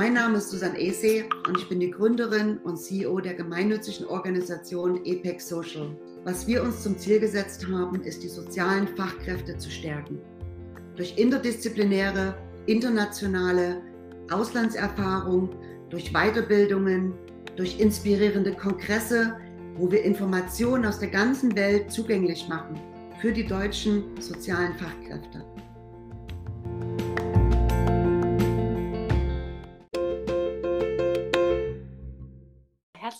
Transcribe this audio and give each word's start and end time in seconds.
Mein 0.00 0.14
Name 0.14 0.38
ist 0.38 0.48
Susanne 0.48 0.80
Ese 0.80 1.26
und 1.46 1.58
ich 1.58 1.68
bin 1.68 1.78
die 1.78 1.90
Gründerin 1.90 2.56
und 2.64 2.78
CEO 2.78 3.20
der 3.20 3.34
gemeinnützigen 3.34 4.06
Organisation 4.06 5.04
EPEC 5.04 5.42
Social. 5.42 5.94
Was 6.24 6.46
wir 6.46 6.62
uns 6.62 6.82
zum 6.82 6.96
Ziel 6.96 7.20
gesetzt 7.20 7.66
haben, 7.70 8.00
ist 8.00 8.22
die 8.22 8.28
sozialen 8.28 8.88
Fachkräfte 8.96 9.58
zu 9.58 9.70
stärken. 9.70 10.18
Durch 10.96 11.18
interdisziplinäre, 11.18 12.34
internationale 12.64 13.82
Auslandserfahrung, 14.30 15.50
durch 15.90 16.14
Weiterbildungen, 16.14 17.12
durch 17.56 17.78
inspirierende 17.78 18.54
Kongresse, 18.54 19.36
wo 19.76 19.92
wir 19.92 20.02
Informationen 20.02 20.86
aus 20.86 20.98
der 20.98 21.10
ganzen 21.10 21.54
Welt 21.56 21.92
zugänglich 21.92 22.48
machen 22.48 22.80
für 23.20 23.32
die 23.32 23.44
deutschen 23.44 24.18
sozialen 24.18 24.72
Fachkräfte. 24.78 25.44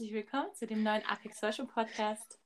Herzlich 0.01 0.15
willkommen 0.15 0.55
zu 0.55 0.67
dem 0.67 0.83
neuen 0.83 1.05
Apex 1.05 1.41
Social 1.41 1.67
Podcast. 1.67 2.39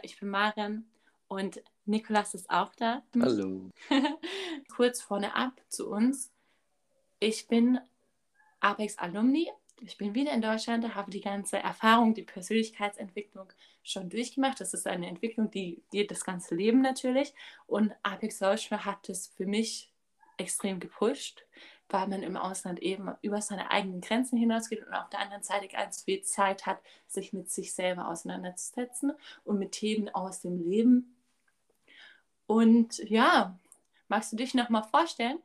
Ich 0.00 0.20
bin 0.20 0.28
Maren 0.28 0.88
und 1.26 1.60
Nikolas 1.84 2.34
ist 2.34 2.48
auch 2.48 2.72
da. 2.76 3.02
Hallo. 3.20 3.68
Kurz 4.76 5.02
vorne 5.02 5.34
ab 5.34 5.60
zu 5.68 5.90
uns. 5.90 6.30
Ich 7.18 7.48
bin 7.48 7.80
Apex 8.60 8.96
Alumni 8.96 9.50
ich 9.80 9.96
bin 9.96 10.14
wieder 10.14 10.32
in 10.32 10.42
Deutschland, 10.42 10.94
habe 10.94 11.10
die 11.10 11.20
ganze 11.20 11.58
Erfahrung, 11.58 12.14
die 12.14 12.22
Persönlichkeitsentwicklung 12.22 13.52
schon 13.82 14.08
durchgemacht. 14.10 14.60
Das 14.60 14.74
ist 14.74 14.86
eine 14.86 15.08
Entwicklung, 15.08 15.50
die 15.50 15.82
geht 15.90 16.10
das 16.10 16.24
ganze 16.24 16.54
Leben 16.54 16.80
natürlich. 16.82 17.34
Und 17.66 17.92
Apex 18.02 18.38
Social 18.38 18.84
hat 18.84 19.08
es 19.08 19.28
für 19.28 19.46
mich 19.46 19.90
extrem 20.36 20.80
gepusht, 20.80 21.44
weil 21.92 22.08
man 22.08 22.22
im 22.22 22.36
Ausland 22.36 22.80
eben 22.80 23.10
über 23.22 23.40
seine 23.42 23.70
eigenen 23.70 24.00
Grenzen 24.00 24.38
hinausgeht 24.38 24.86
und 24.86 24.94
auf 24.94 25.08
der 25.10 25.20
anderen 25.20 25.42
Seite 25.42 25.68
ganz 25.68 26.02
viel 26.02 26.22
Zeit 26.22 26.66
hat, 26.66 26.78
sich 27.06 27.32
mit 27.32 27.50
sich 27.50 27.72
selber 27.72 28.08
auseinanderzusetzen 28.08 29.12
und 29.44 29.58
mit 29.58 29.72
Themen 29.72 30.08
aus 30.08 30.40
dem 30.40 30.58
Leben. 30.58 31.16
Und 32.46 32.98
ja, 32.98 33.58
magst 34.08 34.32
du 34.32 34.36
dich 34.36 34.54
nochmal 34.54 34.84
vorstellen? 34.84 35.38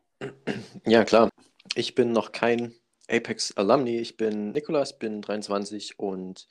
Ja, 0.86 1.04
klar. 1.04 1.30
Ich 1.76 1.96
bin 1.96 2.12
noch 2.12 2.32
kein 2.32 2.74
Apex 3.10 3.52
Alumni. 3.58 3.98
Ich 3.98 4.18
bin 4.18 4.52
Nikolas, 4.52 4.98
bin 4.98 5.22
23 5.22 6.00
und 6.00 6.48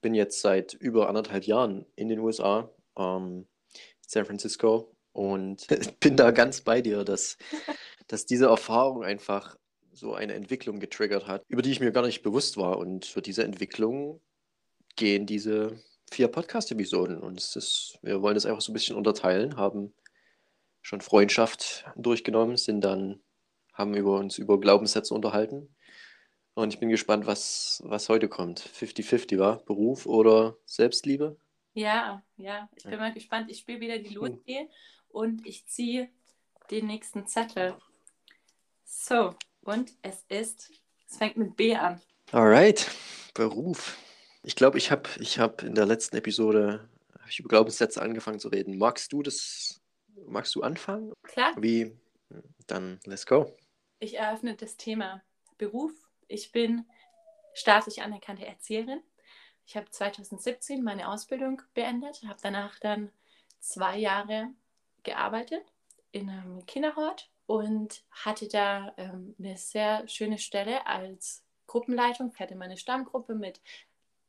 bin 0.00 0.14
jetzt 0.14 0.40
seit 0.40 0.74
über 0.74 1.08
anderthalb 1.08 1.44
Jahren 1.44 1.86
in 1.96 2.08
den 2.08 2.18
USA, 2.18 2.70
ähm, 2.98 3.46
San 4.06 4.26
Francisco 4.26 4.93
und 5.14 5.66
bin 6.00 6.16
da 6.16 6.30
ganz 6.30 6.60
bei 6.60 6.82
dir, 6.82 7.04
dass, 7.04 7.38
dass 8.06 8.26
diese 8.26 8.46
Erfahrung 8.46 9.02
einfach 9.02 9.56
so 9.92 10.14
eine 10.14 10.34
Entwicklung 10.34 10.78
getriggert 10.78 11.26
hat, 11.26 11.44
über 11.48 11.62
die 11.62 11.70
ich 11.70 11.80
mir 11.80 11.92
gar 11.92 12.04
nicht 12.04 12.22
bewusst 12.22 12.58
war. 12.58 12.76
Und 12.76 13.06
für 13.06 13.22
diese 13.22 13.44
Entwicklung 13.44 14.20
gehen 14.96 15.24
diese 15.24 15.80
vier 16.10 16.28
Podcast-Episoden. 16.28 17.18
Und 17.18 17.38
es 17.38 17.56
ist, 17.56 17.98
wir 18.02 18.20
wollen 18.20 18.34
das 18.34 18.44
einfach 18.44 18.60
so 18.60 18.72
ein 18.72 18.74
bisschen 18.74 18.96
unterteilen, 18.96 19.56
haben 19.56 19.94
schon 20.82 21.00
Freundschaft 21.00 21.86
durchgenommen, 21.96 22.58
sind 22.58 22.82
dann, 22.82 23.20
haben 23.72 23.94
über 23.94 24.18
uns 24.18 24.36
über 24.36 24.60
Glaubenssätze 24.60 25.14
unterhalten 25.14 25.74
und 26.54 26.72
ich 26.72 26.78
bin 26.78 26.88
gespannt, 26.88 27.26
was, 27.26 27.82
was 27.84 28.08
heute 28.08 28.28
kommt. 28.28 28.60
50-50 28.60 29.38
war? 29.38 29.58
Beruf 29.64 30.06
oder 30.06 30.56
Selbstliebe? 30.66 31.36
Ja, 31.74 32.22
ja. 32.36 32.68
Ich 32.76 32.84
bin 32.84 32.92
ja. 32.92 32.98
mal 32.98 33.12
gespannt. 33.12 33.50
Ich 33.50 33.58
spiele 33.58 33.80
wieder 33.80 33.98
die 33.98 34.14
hm. 34.14 34.68
Und 35.14 35.46
ich 35.46 35.66
ziehe 35.66 36.08
den 36.70 36.86
nächsten 36.86 37.26
Zettel. 37.26 37.76
So, 38.84 39.34
und 39.62 39.92
es 40.02 40.24
ist, 40.28 40.72
es 41.08 41.16
fängt 41.16 41.36
mit 41.36 41.56
B 41.56 41.74
an. 41.76 42.00
Alright, 42.32 42.90
Beruf. 43.32 43.96
Ich 44.42 44.56
glaube, 44.56 44.78
ich 44.78 44.90
habe 44.90 45.08
ich 45.20 45.38
hab 45.38 45.62
in 45.62 45.74
der 45.74 45.86
letzten 45.86 46.16
Episode 46.16 46.88
ich 47.28 47.40
über 47.40 47.48
Glaubenssätze 47.48 48.02
angefangen 48.02 48.40
zu 48.40 48.48
reden. 48.48 48.76
Magst 48.76 49.12
du 49.12 49.22
das, 49.22 49.80
magst 50.26 50.54
du 50.54 50.62
anfangen? 50.62 51.12
Klar. 51.22 51.54
Wie? 51.56 51.96
Dann 52.66 53.00
let's 53.04 53.24
go. 53.24 53.56
Ich 54.00 54.18
eröffne 54.18 54.56
das 54.56 54.76
Thema 54.76 55.22
Beruf 55.56 55.92
ich 56.28 56.52
bin 56.52 56.86
staatlich 57.54 58.02
anerkannte 58.02 58.46
Erzieherin. 58.46 59.02
Ich 59.66 59.76
habe 59.76 59.88
2017 59.88 60.82
meine 60.82 61.08
Ausbildung 61.08 61.62
beendet, 61.72 62.22
habe 62.26 62.38
danach 62.42 62.78
dann 62.80 63.10
zwei 63.60 63.96
Jahre 63.98 64.50
gearbeitet 65.04 65.64
in 66.12 66.28
einem 66.30 66.64
Kinderhort 66.66 67.30
und 67.46 68.04
hatte 68.10 68.48
da 68.48 68.92
ähm, 68.96 69.34
eine 69.38 69.56
sehr 69.56 70.06
schöne 70.08 70.38
Stelle 70.38 70.86
als 70.86 71.44
Gruppenleitung. 71.66 72.30
Ich 72.32 72.40
hatte 72.40 72.56
meine 72.56 72.76
Stammgruppe 72.76 73.34
mit 73.34 73.60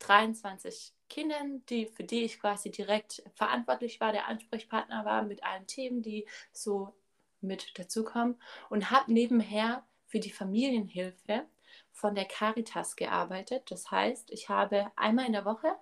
23 0.00 0.92
Kindern, 1.08 1.64
die, 1.66 1.86
für 1.86 2.04
die 2.04 2.24
ich 2.24 2.40
quasi 2.40 2.70
direkt 2.70 3.22
verantwortlich 3.34 4.00
war, 4.00 4.12
der 4.12 4.26
Ansprechpartner 4.26 5.04
war 5.04 5.22
mit 5.22 5.44
allen 5.44 5.66
Themen, 5.66 6.02
die 6.02 6.26
so 6.52 6.92
mit 7.40 7.78
dazukommen 7.78 8.40
und 8.68 8.90
habe 8.90 9.12
nebenher 9.12 9.84
für 10.06 10.20
die 10.20 10.30
Familienhilfe 10.30 11.46
von 11.92 12.14
der 12.14 12.24
Caritas 12.24 12.96
gearbeitet. 12.96 13.70
Das 13.70 13.90
heißt, 13.90 14.30
ich 14.30 14.48
habe 14.48 14.90
einmal 14.96 15.26
in 15.26 15.32
der 15.32 15.44
Woche 15.44 15.74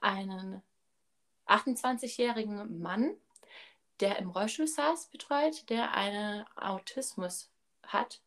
einen 0.00 0.62
28-jährigen 1.46 2.80
Mann, 2.80 3.14
der 4.00 4.18
im 4.18 4.30
Rollstuhl 4.30 4.66
saß, 4.66 5.08
betreut, 5.08 5.68
der 5.70 5.94
einen 5.94 6.44
Autismus 6.56 7.50
hat. 7.82 8.20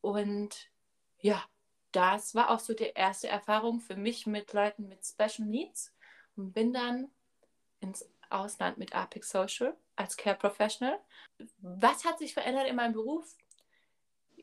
Und 0.00 0.70
ja, 1.20 1.42
das 1.92 2.34
war 2.34 2.50
auch 2.50 2.60
so 2.60 2.74
die 2.74 2.92
erste 2.94 3.28
Erfahrung 3.28 3.80
für 3.80 3.96
mich 3.96 4.26
mit 4.26 4.52
Leuten 4.52 4.88
mit 4.88 5.04
Special 5.04 5.48
Needs 5.48 5.94
und 6.36 6.52
bin 6.52 6.72
dann 6.72 7.10
ins 7.80 8.08
Ausland 8.30 8.78
mit 8.78 8.94
Apex 8.94 9.30
Social 9.30 9.76
als 9.96 10.16
Care 10.16 10.36
Professional. 10.36 10.98
Was 11.60 12.04
hat 12.04 12.18
sich 12.18 12.34
verändert 12.34 12.66
in 12.66 12.76
meinem 12.76 12.94
Beruf? 12.94 13.36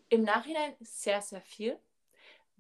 Im 0.09 0.23
Nachhinein 0.23 0.75
sehr, 0.79 1.21
sehr 1.21 1.41
viel. 1.41 1.77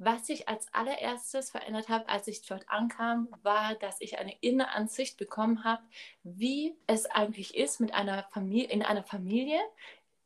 Was 0.03 0.25
sich 0.25 0.49
als 0.49 0.65
allererstes 0.73 1.51
verändert 1.51 1.87
hat, 1.87 2.09
als 2.09 2.27
ich 2.27 2.41
dort 2.41 2.67
ankam, 2.67 3.27
war, 3.43 3.75
dass 3.75 4.01
ich 4.01 4.17
eine 4.17 4.35
innere 4.41 4.69
Ansicht 4.69 5.15
bekommen 5.15 5.63
habe, 5.63 5.83
wie 6.23 6.75
es 6.87 7.05
eigentlich 7.05 7.55
ist 7.55 7.79
mit 7.79 7.93
einer 7.93 8.23
Familie, 8.31 8.69
in 8.69 8.81
einer 8.81 9.03
Familie, 9.03 9.59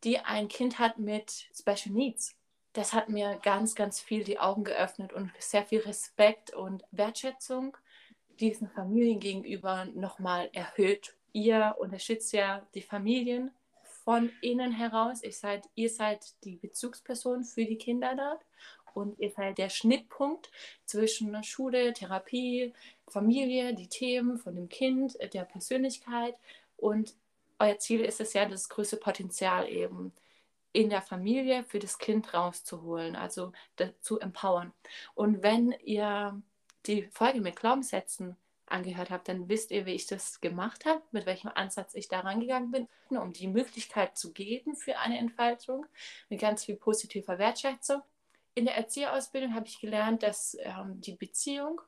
die 0.06 0.18
ein 0.20 0.48
Kind 0.48 0.80
hat 0.80 0.98
mit 0.98 1.50
Special 1.54 1.94
Needs. 1.94 2.38
Das 2.72 2.94
hat 2.94 3.10
mir 3.10 3.38
ganz, 3.44 3.76
ganz 3.76 4.00
viel 4.00 4.24
die 4.24 4.40
Augen 4.40 4.64
geöffnet 4.64 5.12
und 5.12 5.30
sehr 5.40 5.66
viel 5.66 5.82
Respekt 5.82 6.54
und 6.54 6.86
Wertschätzung 6.92 7.76
diesen 8.40 8.70
Familien 8.70 9.20
gegenüber 9.20 9.84
nochmal 9.94 10.50
erhöht. 10.54 11.18
Ihr 11.34 11.76
unterstützt 11.80 12.32
ja 12.32 12.66
die 12.76 12.82
Familien 12.82 13.52
von 14.06 14.32
innen 14.40 14.72
heraus. 14.72 15.22
Ich 15.22 15.38
seid, 15.38 15.68
ihr 15.76 15.90
seid 15.90 16.34
die 16.46 16.56
Bezugsperson 16.56 17.44
für 17.44 17.66
die 17.66 17.78
Kinder 17.78 18.16
dort 18.16 18.46
und 18.96 19.20
ihr 19.20 19.32
seid 19.32 19.58
der 19.58 19.70
Schnittpunkt 19.70 20.50
zwischen 20.86 21.44
Schule, 21.44 21.94
Therapie, 21.94 22.74
Familie, 23.08 23.74
die 23.76 23.88
Themen 23.88 24.38
von 24.38 24.56
dem 24.56 24.70
Kind, 24.70 25.20
äh, 25.20 25.30
der 25.30 25.44
Persönlichkeit 25.44 26.36
und 26.78 27.16
euer 27.60 27.78
Ziel 27.78 28.02
ist 28.02 28.20
es 28.20 28.34
ja, 28.34 28.46
das 28.46 28.70
größte 28.70 28.98
Potenzial 28.98 29.70
eben 29.70 30.14
in 30.74 30.90
der 30.90 31.02
Familie 31.02 31.64
für 31.64 31.80
das 31.80 31.98
Kind 31.98 32.34
rauszuholen, 32.34 33.16
also 33.16 33.54
zu 34.02 34.20
empowern. 34.20 34.74
Und 35.14 35.42
wenn 35.42 35.74
ihr 35.84 36.42
die 36.86 37.04
Folge 37.04 37.40
mit 37.40 37.56
Glaubenssätzen 37.56 38.36
angehört 38.68 39.10
habt, 39.10 39.30
dann 39.30 39.48
wisst 39.48 39.72
ihr, 39.72 39.86
wie 39.86 39.94
ich 39.94 40.08
das 40.08 40.42
gemacht 40.42 40.86
habe, 40.86 41.02
mit 41.12 41.26
welchem 41.26 41.50
Ansatz 41.54 41.96
ich 41.96 42.10
da 42.10 42.22
rangegangen 42.22 42.72
bin, 42.72 42.88
um 43.10 43.32
die 43.32 43.48
Möglichkeit 43.48 44.18
zu 44.18 44.34
geben 44.34 44.76
für 44.76 44.98
eine 44.98 45.18
Entfaltung 45.18 45.86
mit 46.30 46.42
ganz 46.42 46.66
viel 46.66 46.76
positiver 46.76 47.38
Wertschätzung 47.38 48.02
in 48.56 48.66
der 48.66 48.76
Erzieherausbildung 48.78 49.54
habe 49.54 49.68
ich 49.68 49.80
gelernt, 49.80 50.24
dass 50.24 50.58
ähm, 50.62 51.00
die 51.02 51.16
Beziehung 51.16 51.82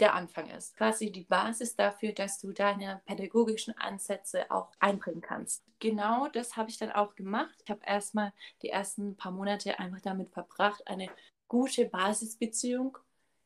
der 0.00 0.14
Anfang 0.14 0.48
ist. 0.50 0.76
Quasi 0.76 1.10
die 1.10 1.24
Basis 1.24 1.74
dafür, 1.74 2.12
dass 2.12 2.38
du 2.38 2.52
deine 2.52 3.02
pädagogischen 3.06 3.76
Ansätze 3.78 4.50
auch 4.50 4.70
einbringen 4.78 5.20
kannst. 5.20 5.64
Genau 5.78 6.28
das 6.28 6.56
habe 6.56 6.70
ich 6.70 6.78
dann 6.78 6.92
auch 6.92 7.14
gemacht. 7.14 7.54
Ich 7.64 7.70
habe 7.70 7.80
erstmal 7.84 8.32
die 8.62 8.68
ersten 8.68 9.16
paar 9.16 9.32
Monate 9.32 9.78
einfach 9.78 10.00
damit 10.00 10.30
verbracht, 10.30 10.86
eine 10.86 11.08
gute 11.48 11.86
Basisbeziehung 11.86 12.98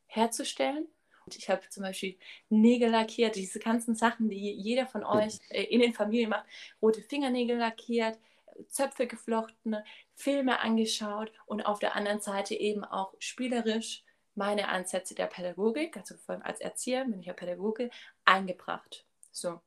herzustellen. 0.05 0.87
Und 1.25 1.37
ich 1.37 1.49
habe 1.49 1.61
zum 1.69 1.83
Beispiel 1.83 2.17
Nägel 2.49 2.89
lackiert, 2.89 3.35
diese 3.35 3.59
ganzen 3.59 3.95
Sachen, 3.95 4.29
die 4.29 4.51
jeder 4.51 4.87
von 4.87 5.03
euch 5.03 5.39
äh, 5.49 5.63
in 5.63 5.79
den 5.79 5.93
Familien 5.93 6.29
macht. 6.29 6.45
Rote 6.81 7.01
Fingernägel 7.01 7.57
lackiert, 7.57 8.19
Zöpfe 8.67 9.07
geflochten, 9.07 9.77
Filme 10.13 10.59
angeschaut 10.59 11.31
und 11.45 11.61
auf 11.61 11.79
der 11.79 11.95
anderen 11.95 12.21
Seite 12.21 12.55
eben 12.55 12.83
auch 12.83 13.13
spielerisch 13.19 14.03
meine 14.35 14.69
Ansätze 14.69 15.13
der 15.13 15.27
Pädagogik, 15.27 15.97
also 15.97 16.15
vor 16.17 16.35
allem 16.35 16.43
als 16.43 16.61
Erzieher 16.61 17.05
bin 17.05 17.19
ich 17.19 17.25
ja 17.27 17.33
Pädagoge, 17.33 17.89
eingebracht. 18.25 19.05
So. 19.31 19.61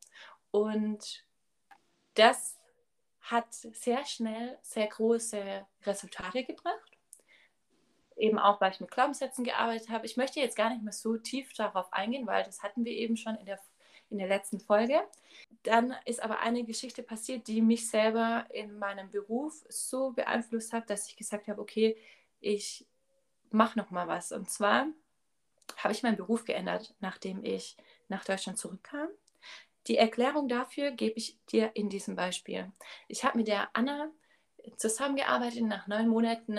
Und 0.50 1.24
das 2.14 2.58
hat 3.20 3.52
sehr 3.54 4.04
schnell 4.06 4.58
sehr 4.62 4.86
große 4.86 5.66
Resultate 5.84 6.44
gebracht. 6.44 6.90
eben 8.16 8.38
auch, 8.38 8.60
weil 8.60 8.70
ich 8.70 8.80
mit 8.80 8.92
Glaubenssätzen 8.92 9.44
gearbeitet 9.44 9.88
habe. 9.88 10.06
Ich 10.06 10.16
möchte 10.16 10.38
jetzt 10.38 10.56
gar 10.56 10.70
nicht 10.70 10.84
mehr 10.84 10.92
so 10.92 11.16
tief 11.16 11.52
darauf 11.54 11.92
eingehen, 11.92 12.28
weil 12.28 12.44
das 12.44 12.62
hatten 12.62 12.84
wir 12.84 12.92
eben 12.92 13.16
schon 13.16 13.34
in 13.36 13.46
der, 13.46 13.58
in 14.08 14.18
der 14.18 14.28
letzten 14.28 14.60
Folge. 14.60 15.02
Dann 15.64 15.94
ist 16.04 16.22
aber 16.22 16.40
eine 16.40 16.62
Geschichte 16.64 17.02
passiert, 17.02 17.48
die 17.48 17.62
mich 17.62 17.88
selber 17.88 18.46
in 18.50 18.78
meinem 18.78 19.10
Beruf 19.10 19.64
so 19.68 20.12
beeinflusst 20.12 20.72
hat, 20.74 20.90
dass 20.90 21.08
ich 21.08 21.16
gesagt 21.16 21.48
habe, 21.48 21.60
okay, 21.60 21.96
ich 22.40 22.86
mache 23.50 23.78
noch 23.78 23.90
mal 23.90 24.06
was. 24.06 24.30
Und 24.30 24.50
zwar 24.50 24.86
habe 25.78 25.92
ich 25.92 26.02
meinen 26.02 26.18
Beruf 26.18 26.44
geändert, 26.44 26.94
nachdem 27.00 27.42
ich 27.42 27.76
nach 28.08 28.24
Deutschland 28.24 28.58
zurückkam. 28.58 29.08
Die 29.86 29.96
Erklärung 29.96 30.48
dafür 30.48 30.90
gebe 30.90 31.16
ich 31.16 31.38
dir 31.46 31.70
in 31.74 31.88
diesem 31.88 32.14
Beispiel. 32.14 32.70
Ich 33.08 33.24
habe 33.24 33.38
mit 33.38 33.48
der 33.48 33.68
Anna 33.72 34.10
zusammengearbeitet. 34.76 35.62
Nach 35.62 35.86
neun 35.86 36.08
Monaten 36.08 36.58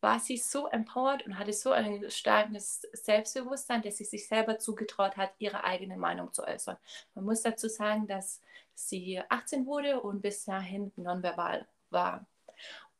war 0.00 0.20
sie 0.20 0.36
so 0.36 0.66
empowered 0.68 1.26
und 1.26 1.38
hatte 1.38 1.52
so 1.52 1.72
ein 1.72 2.10
starkes 2.10 2.82
Selbstbewusstsein, 2.92 3.82
dass 3.82 3.96
sie 3.96 4.04
sich 4.04 4.28
selber 4.28 4.58
zugetraut 4.58 5.16
hat, 5.16 5.32
ihre 5.38 5.64
eigene 5.64 5.96
Meinung 5.96 6.32
zu 6.32 6.44
äußern. 6.44 6.76
Man 7.14 7.24
muss 7.24 7.42
dazu 7.42 7.68
sagen, 7.68 8.06
dass 8.06 8.40
sie 8.74 9.20
18 9.28 9.66
wurde 9.66 10.00
und 10.00 10.22
bis 10.22 10.44
dahin 10.44 10.92
nonverbal 10.96 11.66
war. 11.90 12.26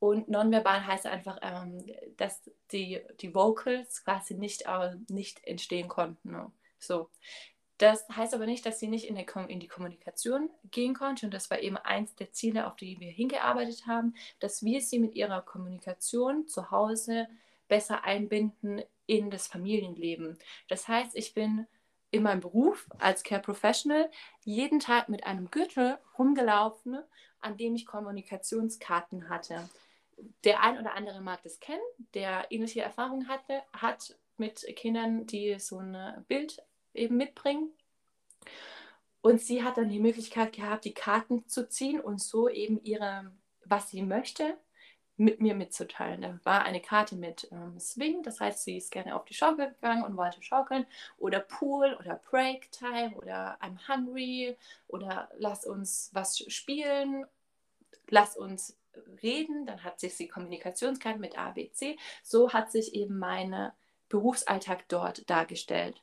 Und 0.00 0.28
nonverbal 0.28 0.86
heißt 0.86 1.06
einfach, 1.06 1.38
ähm, 1.42 1.84
dass 2.16 2.40
die, 2.70 3.00
die 3.20 3.34
Vocals 3.34 4.04
quasi 4.04 4.34
nicht, 4.34 4.62
äh, 4.66 4.94
nicht 5.08 5.44
entstehen 5.44 5.88
konnten. 5.88 6.30
Ne? 6.30 6.52
So. 6.78 7.10
Das 7.78 8.08
heißt 8.08 8.34
aber 8.34 8.46
nicht, 8.46 8.66
dass 8.66 8.80
sie 8.80 8.88
nicht 8.88 9.06
in, 9.08 9.16
in, 9.16 9.60
die 9.60 9.68
Kommunikation 9.68 10.50
gehen 10.70 10.94
konnte. 10.94 11.26
Und 11.26 11.32
das 11.32 11.48
war 11.48 11.60
eben 11.60 11.76
eins 11.76 12.14
der 12.16 12.32
Ziele, 12.32 12.66
auf 12.66 12.74
die 12.74 12.98
wir 12.98 13.10
hingearbeitet 13.10 13.86
haben, 13.86 14.14
dass 14.40 14.64
wir 14.64 14.80
sie 14.80 14.98
mit 14.98 15.14
ihrer 15.14 15.42
Kommunikation 15.42 16.48
zu 16.48 16.72
Hause 16.72 17.28
besser 17.68 18.04
einbinden 18.04 18.82
in 19.06 19.30
das 19.30 19.46
Familienleben. 19.46 20.38
Das 20.68 20.88
heißt, 20.88 21.14
ich 21.14 21.34
bin 21.34 21.66
in 22.10 22.22
meinem 22.22 22.40
Beruf 22.40 22.88
als 22.98 23.22
Care 23.22 23.42
Professional 23.42 24.10
jeden 24.44 24.80
Tag 24.80 25.08
mit 25.08 25.24
einem 25.24 25.50
Gürtel 25.50 25.98
rumgelaufen, 26.18 26.98
an 27.40 27.56
dem 27.56 27.76
ich 27.76 27.86
Kommunikationskarten 27.86 29.28
hatte. 29.28 29.68
Der 30.42 30.62
ein 30.62 30.78
oder 30.78 30.94
andere 30.94 31.20
mag 31.20 31.42
das 31.42 31.60
kennen, 31.60 31.82
der 32.14 32.50
ähnliche 32.50 32.82
Erfahrungen 32.82 33.28
hatte, 33.28 33.62
hat 33.72 34.16
mit 34.36 34.66
Kindern, 34.74 35.26
die 35.26 35.58
so 35.58 35.78
ein 35.78 36.24
Bild 36.26 36.60
eben 36.98 37.16
mitbringen. 37.16 37.70
Und 39.20 39.40
sie 39.40 39.62
hat 39.62 39.76
dann 39.76 39.88
die 39.88 40.00
Möglichkeit 40.00 40.52
gehabt, 40.52 40.84
die 40.84 40.94
Karten 40.94 41.46
zu 41.48 41.68
ziehen 41.68 42.00
und 42.00 42.20
so 42.20 42.48
eben 42.48 42.82
ihre, 42.82 43.32
was 43.64 43.90
sie 43.90 44.02
möchte, 44.02 44.56
mit 45.18 45.40
mir 45.40 45.54
mitzuteilen. 45.54 46.22
Da 46.22 46.38
war 46.44 46.62
eine 46.62 46.80
Karte 46.80 47.16
mit 47.16 47.48
ähm, 47.50 47.78
Swing, 47.80 48.22
das 48.22 48.40
heißt, 48.40 48.62
sie 48.62 48.76
ist 48.76 48.92
gerne 48.92 49.16
auf 49.16 49.24
die 49.24 49.34
Schaukel 49.34 49.70
gegangen 49.70 50.04
und 50.04 50.16
wollte 50.16 50.42
schaukeln. 50.42 50.86
Oder 51.18 51.40
Pool 51.40 51.96
oder 51.98 52.20
Break 52.30 52.70
Time 52.70 53.14
oder 53.16 53.58
I'm 53.60 53.76
hungry 53.88 54.56
oder 54.86 55.28
lass 55.36 55.66
uns 55.66 56.10
was 56.12 56.38
spielen, 56.50 57.26
lass 58.08 58.36
uns 58.36 58.78
reden. 59.20 59.66
Dann 59.66 59.82
hat 59.82 59.98
sich 59.98 60.16
die 60.16 60.28
Kommunikationskarte 60.28 61.18
mit 61.18 61.36
ABC. 61.36 61.98
So 62.22 62.52
hat 62.52 62.70
sich 62.70 62.94
eben 62.94 63.18
meine 63.18 63.74
Berufsalltag 64.08 64.88
dort 64.88 65.28
dargestellt. 65.28 66.02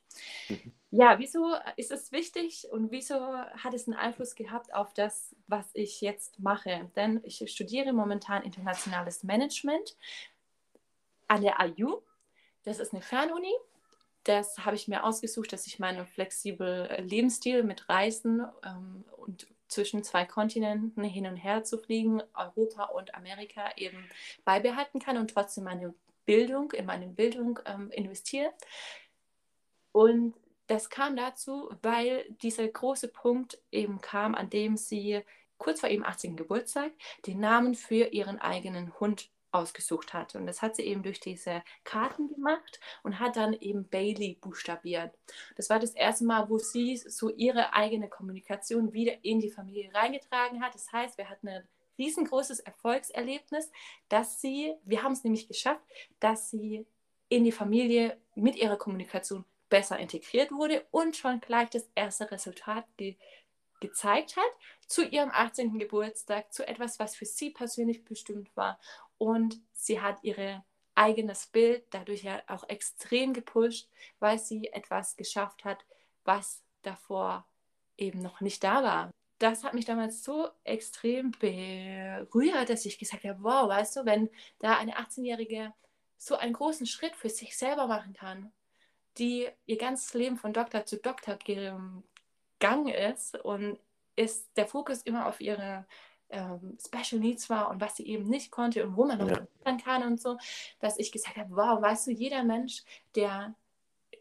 Mhm. 0.50 0.74
Ja, 0.92 1.20
wieso 1.20 1.56
ist 1.76 1.92
es 1.92 2.14
wichtig 2.14 2.68
und 2.72 2.90
wieso 2.90 3.20
hat 3.38 3.74
es 3.74 3.86
einen 3.86 3.98
Einfluss 3.98 4.34
gehabt 4.34 4.74
auf 4.74 4.94
das, 4.94 5.36
was 5.48 5.66
ich 5.74 6.00
jetzt 6.00 6.40
mache? 6.40 6.90
Denn 6.96 7.20
ich 7.24 7.44
studiere 7.52 7.92
momentan 7.92 8.44
internationales 8.44 9.24
Management 9.24 9.98
an 11.28 11.42
der 11.42 11.58
IU. 11.60 12.02
Das 12.64 12.80
ist 12.80 12.94
eine 12.94 13.02
Fernuni. 13.02 13.54
Das 14.24 14.60
habe 14.60 14.78
ich 14.78 14.88
mir 14.88 15.04
ausgesucht, 15.04 15.52
dass 15.52 15.68
ich 15.68 15.80
meinen 15.80 16.08
flexiblen 16.08 17.08
Lebensstil 17.08 17.64
mit 17.64 17.90
Reisen 17.90 18.46
ähm, 18.64 19.04
und 19.18 19.48
zwischen 19.68 20.04
zwei 20.04 20.26
Kontinenten 20.26 21.04
hin 21.04 21.28
und 21.28 21.36
her 21.36 21.64
zu 21.64 21.78
fliegen, 21.78 22.24
Europa 22.34 22.86
und 22.86 23.16
Amerika 23.16 23.72
eben 23.76 24.10
beibehalten 24.46 25.00
kann 25.00 25.18
und 25.18 25.32
trotzdem 25.32 25.66
meine 25.66 25.94
Bildung, 26.26 26.72
in 26.72 26.86
meine 26.86 27.08
Bildung 27.08 27.60
ähm, 27.66 27.92
investiere. 27.92 28.52
Und 29.92 30.36
das 30.68 30.90
kam 30.90 31.16
dazu, 31.16 31.70
weil 31.82 32.26
dieser 32.42 32.68
große 32.68 33.08
Punkt 33.10 33.60
eben 33.72 34.02
kam, 34.02 34.36
an 34.36 34.50
dem 34.50 34.78
sie 34.78 35.22
kurz 35.58 35.80
vor 35.80 35.90
ihrem 35.90 36.04
18. 36.04 36.36
Geburtstag 36.36 36.92
den 37.26 37.40
Namen 37.40 37.76
für 37.76 38.08
ihren 38.08 38.40
eigenen 38.40 39.00
Hund 39.00 39.30
ausgesucht 39.52 40.14
hatte. 40.14 40.38
Und 40.38 40.48
das 40.48 40.62
hat 40.62 40.76
sie 40.76 40.84
eben 40.84 41.02
durch 41.02 41.20
diese 41.20 41.64
Karten 41.86 42.28
gemacht 42.28 42.80
und 43.04 43.20
hat 43.20 43.38
dann 43.38 43.54
eben 43.54 43.88
Bailey 43.88 44.38
buchstabiert. 44.42 45.18
Das 45.56 45.70
war 45.70 45.80
das 45.80 45.92
erste 45.92 46.26
Mal, 46.26 46.50
wo 46.50 46.58
sie 46.58 46.98
so 46.98 47.30
ihre 47.30 47.74
eigene 47.74 48.10
Kommunikation 48.10 48.92
wieder 48.92 49.24
in 49.24 49.40
die 49.40 49.50
Familie 49.50 49.94
reingetragen 49.94 50.62
hat. 50.62 50.76
Das 50.76 50.92
heißt, 50.92 51.18
wir 51.18 51.30
hatten 51.30 51.48
eine 51.48 51.66
riesengroßes 51.98 52.60
Erfolgserlebnis, 52.60 53.72
dass 54.10 54.42
sie, 54.42 54.74
wir 54.84 55.04
haben 55.04 55.14
es 55.14 55.24
nämlich 55.24 55.48
geschafft, 55.48 55.82
dass 56.20 56.50
sie 56.50 56.86
in 57.30 57.44
die 57.44 57.52
Familie 57.52 58.20
mit 58.36 58.56
ihrer 58.56 58.78
Kommunikation 58.78 59.46
besser 59.70 59.98
integriert 59.98 60.52
wurde 60.52 60.86
und 60.92 61.16
schon 61.16 61.42
gleich 61.42 61.70
das 61.70 61.90
erste 61.96 62.30
Resultat 62.32 62.86
ge 62.98 63.16
gezeigt 63.82 64.38
hat 64.38 64.52
zu 64.88 65.04
ihrem 65.04 65.32
18. 65.32 65.78
Geburtstag, 65.78 66.52
zu 66.54 66.66
etwas, 66.66 66.98
was 66.98 67.14
für 67.16 67.26
sie 67.26 67.50
persönlich 67.50 68.06
bestimmt 68.06 68.50
war. 68.56 68.80
Und 69.18 69.60
sie 69.74 70.00
hat 70.00 70.18
ihr 70.24 70.64
eigenes 70.96 71.48
Bild 71.48 71.84
dadurch 71.92 72.24
ja 72.24 72.42
auch 72.48 72.68
extrem 72.70 73.34
gepusht, 73.34 73.90
weil 74.20 74.40
sie 74.40 74.68
etwas 74.72 75.18
geschafft 75.18 75.66
hat, 75.66 75.86
was 76.24 76.64
davor 76.84 77.46
eben 77.98 78.22
noch 78.22 78.40
nicht 78.40 78.64
da 78.64 78.82
war 78.82 79.12
das 79.40 79.64
hat 79.64 79.74
mich 79.74 79.86
damals 79.86 80.24
so 80.24 80.50
extrem 80.64 81.32
berührt, 81.32 82.70
dass 82.70 82.86
ich 82.86 82.98
gesagt 82.98 83.24
habe, 83.24 83.44
wow, 83.44 83.68
weißt 83.68 83.98
du, 83.98 84.06
wenn 84.06 84.30
da 84.60 84.78
eine 84.78 84.98
18-Jährige 84.98 85.74
so 86.18 86.36
einen 86.36 86.54
großen 86.54 86.86
Schritt 86.86 87.16
für 87.16 87.30
sich 87.30 87.58
selber 87.58 87.88
machen 87.88 88.14
kann, 88.14 88.52
die 89.18 89.48
ihr 89.66 89.78
ganzes 89.78 90.14
Leben 90.14 90.38
von 90.38 90.54
Doktor 90.54 90.86
zu 90.86 90.98
Doktor 90.98 91.38
gegangen 91.38 92.88
ist 92.88 93.38
und 93.44 93.80
ist 94.16 94.50
der 94.56 94.68
Fokus 94.68 95.02
immer 95.02 95.28
auf 95.28 95.42
ihre 95.42 95.86
ähm, 96.30 96.78
Special 96.84 97.20
Needs 97.20 97.50
war 97.50 97.70
und 97.70 97.82
was 97.82 97.98
sie 97.98 98.08
eben 98.08 98.28
nicht 98.28 98.52
konnte 98.52 98.86
und 98.86 98.96
wo 98.96 99.06
man 99.06 99.20
noch 99.20 99.30
ja. 99.30 99.78
kann 99.78 100.04
und 100.04 100.20
so, 100.20 100.38
dass 100.80 100.98
ich 100.98 101.12
gesagt 101.12 101.38
habe, 101.38 101.56
wow, 101.56 101.82
weißt 101.82 102.08
du, 102.08 102.12
jeder 102.12 102.44
Mensch, 102.44 102.84
der 103.16 103.56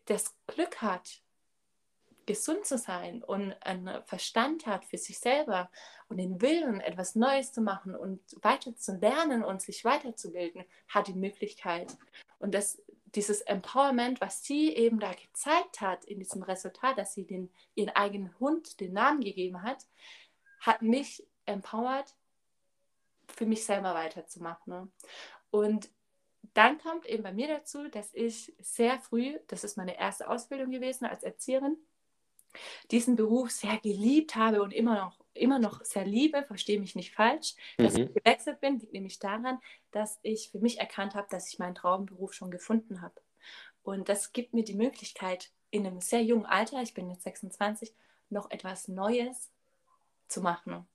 das 0.06 0.34
Glück 0.46 0.82
hat, 0.82 1.22
gesund 2.26 2.64
zu 2.66 2.78
sein 2.78 3.22
und 3.22 3.52
einen 3.62 4.02
Verstand 4.04 4.66
hat 4.66 4.84
für 4.84 4.98
sich 4.98 5.18
selber 5.18 5.70
und 6.08 6.18
den 6.18 6.40
Willen, 6.40 6.80
etwas 6.80 7.14
Neues 7.14 7.52
zu 7.52 7.60
machen 7.60 7.94
und 7.94 8.20
weiter 8.42 8.76
zu 8.76 8.96
lernen 8.96 9.42
und 9.42 9.62
sich 9.62 9.84
weiterzubilden, 9.84 10.64
hat 10.88 11.08
die 11.08 11.14
Möglichkeit. 11.14 11.96
Und 12.38 12.54
das, 12.54 12.82
dieses 13.14 13.40
Empowerment, 13.42 14.20
was 14.20 14.44
sie 14.44 14.74
eben 14.74 15.00
da 15.00 15.12
gezeigt 15.12 15.80
hat 15.80 16.04
in 16.04 16.18
diesem 16.18 16.42
Resultat, 16.42 16.98
dass 16.98 17.14
sie 17.14 17.26
den, 17.26 17.50
ihren 17.74 17.90
eigenen 17.90 18.38
Hund 18.40 18.80
den 18.80 18.92
Namen 18.92 19.20
gegeben 19.20 19.62
hat, 19.62 19.86
hat 20.60 20.82
mich 20.82 21.26
empowert, 21.46 22.14
für 23.28 23.46
mich 23.46 23.64
selber 23.64 23.94
weiterzumachen. 23.94 24.92
Und 25.50 25.90
dann 26.52 26.78
kommt 26.78 27.06
eben 27.06 27.22
bei 27.22 27.32
mir 27.32 27.48
dazu, 27.48 27.88
dass 27.88 28.12
ich 28.12 28.54
sehr 28.60 28.98
früh, 29.00 29.38
das 29.48 29.64
ist 29.64 29.76
meine 29.76 29.98
erste 29.98 30.28
Ausbildung 30.28 30.70
gewesen 30.70 31.06
als 31.06 31.22
Erzieherin, 31.22 31.76
diesen 32.90 33.16
Beruf 33.16 33.50
sehr 33.50 33.78
geliebt 33.78 34.36
habe 34.36 34.62
und 34.62 34.72
immer 34.72 34.96
noch, 34.96 35.18
immer 35.34 35.58
noch 35.58 35.84
sehr 35.84 36.04
liebe, 36.04 36.44
verstehe 36.44 36.80
mich 36.80 36.94
nicht 36.94 37.14
falsch, 37.14 37.54
dass 37.76 37.94
mhm. 37.94 38.04
ich 38.04 38.14
gewechselt 38.14 38.60
bin, 38.60 38.78
liegt 38.78 38.92
nämlich 38.92 39.18
daran, 39.18 39.60
dass 39.90 40.18
ich 40.22 40.50
für 40.50 40.58
mich 40.58 40.78
erkannt 40.78 41.14
habe, 41.14 41.26
dass 41.30 41.52
ich 41.52 41.58
meinen 41.58 41.74
Traumberuf 41.74 42.32
schon 42.32 42.50
gefunden 42.50 43.02
habe. 43.02 43.20
Und 43.82 44.08
das 44.08 44.32
gibt 44.32 44.54
mir 44.54 44.64
die 44.64 44.74
Möglichkeit, 44.74 45.50
in 45.70 45.86
einem 45.86 46.00
sehr 46.00 46.22
jungen 46.22 46.46
Alter, 46.46 46.82
ich 46.82 46.94
bin 46.94 47.10
jetzt 47.10 47.24
26, 47.24 47.92
noch 48.30 48.50
etwas 48.50 48.88
Neues 48.88 49.50
zu 50.28 50.40
machen. 50.40 50.86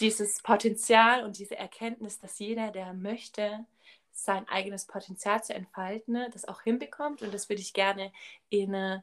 Dieses 0.00 0.42
Potenzial 0.42 1.24
und 1.24 1.38
diese 1.38 1.56
Erkenntnis, 1.56 2.18
dass 2.18 2.38
jeder, 2.38 2.70
der 2.70 2.92
möchte, 2.94 3.66
sein 4.12 4.48
eigenes 4.48 4.86
Potenzial 4.86 5.44
zu 5.44 5.54
entfalten, 5.54 6.30
das 6.32 6.46
auch 6.46 6.62
hinbekommt. 6.62 7.22
Und 7.22 7.32
das 7.32 7.48
würde 7.48 7.62
ich 7.62 7.74
gerne 7.74 8.12
in 8.48 9.02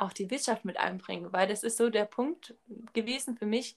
auch 0.00 0.12
die 0.12 0.30
Wirtschaft 0.30 0.64
mit 0.64 0.78
einbringen, 0.78 1.32
weil 1.32 1.46
das 1.46 1.62
ist 1.62 1.76
so 1.76 1.90
der 1.90 2.04
Punkt 2.04 2.54
gewesen 2.92 3.36
für 3.36 3.46
mich, 3.46 3.76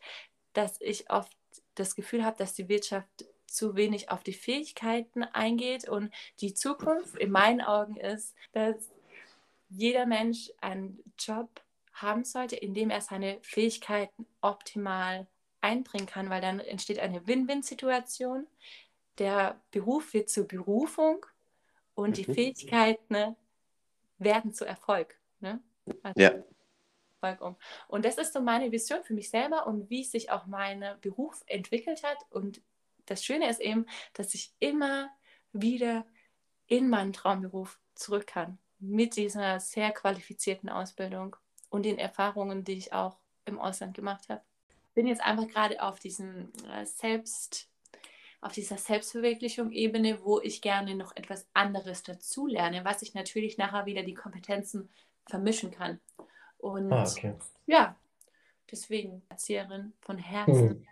dass 0.54 0.80
ich 0.82 1.10
oft 1.10 1.36
das 1.76 1.96
Gefühl 1.96 2.24
habe, 2.24 2.38
dass 2.38 2.54
die 2.54 2.70
Wirtschaft 2.70 3.26
zu 3.48 3.76
wenig 3.76 4.10
auf 4.10 4.24
die 4.24 4.34
Fähigkeiten 4.34 5.24
eingeht 5.24 5.88
und 5.88 6.12
die 6.40 6.54
Zukunft 6.54 7.16
in 7.18 7.32
meinen 7.32 7.62
Augen 7.62 7.98
ist, 7.98 8.36
dass 8.52 8.92
jeder 9.70 10.06
Mensch 10.06 10.52
einen 10.62 11.04
Job 11.20 11.62
haben 11.94 12.24
sollte, 12.24 12.56
in 12.56 12.74
dem 12.74 12.90
er 12.90 13.02
seine 13.02 13.38
Fähigkeiten 13.42 14.26
optimal 14.42 15.28
einbringen 15.62 16.08
kann, 16.08 16.30
weil 16.30 16.42
dann 16.42 16.60
entsteht 16.60 17.00
eine 17.00 17.26
Win-Win-Situation. 17.28 18.48
der 19.20 19.62
Beruf 19.70 20.14
wird 20.16 20.30
zur 20.32 20.48
Berufung 20.48 21.24
und 21.94 22.10
mhm. 22.10 22.14
die 22.14 22.26
Fähigkeiten 22.26 23.14
ne, 23.14 23.36
werden 24.18 24.54
zu 24.54 24.66
Erfolg. 24.66 25.20
Ne? 25.40 25.62
Also 26.04 26.22
ja. 26.22 26.32
Um. 27.40 27.56
Und 27.88 28.04
das 28.04 28.18
ist 28.18 28.34
so 28.34 28.42
meine 28.42 28.72
Vision 28.74 29.02
für 29.04 29.14
mich 29.14 29.30
selber 29.30 29.66
und 29.66 29.90
wie 29.90 30.04
sich 30.04 30.30
auch 30.30 30.46
mein 30.46 30.84
Beruf 31.00 31.42
entwickelt 31.48 32.04
hat. 32.04 32.18
Und 32.30 32.62
das 33.06 33.24
Schöne 33.24 33.50
ist 33.50 33.62
eben, 33.62 33.86
dass 34.14 34.34
ich 34.34 34.52
immer 34.60 35.10
wieder 35.54 36.06
in 36.68 36.90
meinen 36.90 37.14
Traumberuf 37.14 37.80
zurück 37.96 38.28
kann. 38.28 38.58
Mit 38.80 39.16
dieser 39.16 39.62
sehr 39.62 39.92
qualifizierten 39.92 40.70
Ausbildung 40.70 41.38
und 41.70 41.84
den 41.84 41.98
Erfahrungen, 41.98 42.66
die 42.66 42.74
ich 42.74 42.92
auch 42.92 43.18
im 43.46 43.60
Ausland 43.60 43.94
gemacht 43.94 44.28
habe. 44.30 44.42
Bin 44.94 45.08
jetzt 45.08 45.24
einfach 45.24 45.48
gerade 45.48 45.82
auf 45.82 46.00
diesem 46.00 46.52
äh, 46.70 46.86
Selbst, 46.86 47.70
auf 48.42 48.52
dieser 48.52 48.78
Selbstverwirklichung-Ebene, 48.78 50.24
wo 50.24 50.40
ich 50.42 50.62
gerne 50.62 50.96
noch 50.96 51.16
etwas 51.16 51.48
anderes 51.54 52.04
dazulerne, 52.04 52.84
was 52.84 53.02
ich 53.02 53.14
natürlich 53.14 53.58
nachher 53.58 53.86
wieder 53.86 54.04
die 54.04 54.14
Kompetenzen 54.14 54.90
vermischen 55.28 55.72
kann. 55.72 56.00
Und 56.58 56.92
ah, 56.92 57.06
okay. 57.06 57.34
ja, 57.66 57.96
deswegen 58.72 59.22
Erzieherin 59.30 59.94
von 60.02 60.18
Herzen 60.18 60.70
hm. 60.70 60.88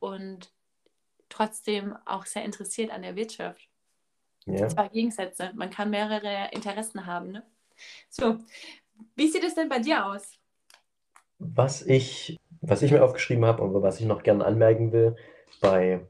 und 0.00 0.52
trotzdem 1.28 1.96
auch 2.04 2.26
sehr 2.26 2.44
interessiert 2.44 2.90
an 2.90 3.02
der 3.02 3.16
Wirtschaft. 3.16 3.68
Ja. 4.44 4.68
Zwei 4.68 4.88
Gegensätze. 4.88 5.52
Man 5.54 5.70
kann 5.70 5.90
mehrere 5.90 6.50
Interessen 6.52 7.06
haben. 7.06 7.32
Ne? 7.32 7.42
So, 8.08 8.38
wie 9.14 9.28
sieht 9.28 9.44
es 9.44 9.54
denn 9.54 9.68
bei 9.68 9.78
dir 9.78 10.06
aus? 10.06 10.38
Was 11.38 11.82
ich, 11.82 12.38
was 12.60 12.82
ich 12.82 12.92
mir 12.92 13.04
aufgeschrieben 13.04 13.44
habe 13.44 13.62
und 13.62 13.80
was 13.82 14.00
ich 14.00 14.06
noch 14.06 14.22
gerne 14.22 14.44
anmerken 14.44 14.92
will, 14.92 15.16
bei, 15.60 16.06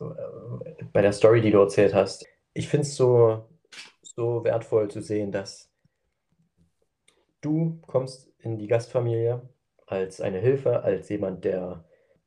äh, 0.00 0.84
bei 0.92 1.02
der 1.02 1.12
Story, 1.12 1.40
die 1.40 1.50
du 1.50 1.58
erzählt 1.58 1.94
hast, 1.94 2.26
ich 2.52 2.68
finde 2.68 2.86
es 2.86 2.96
so, 2.96 3.48
so 4.02 4.44
wertvoll 4.44 4.90
zu 4.90 5.00
sehen, 5.00 5.32
dass 5.32 5.70
du 7.44 7.80
kommst 7.86 8.32
in 8.38 8.58
die 8.58 8.66
Gastfamilie 8.66 9.48
als 9.86 10.20
eine 10.20 10.38
Hilfe, 10.38 10.82
als 10.82 11.08
jemand, 11.08 11.44
der 11.44 11.84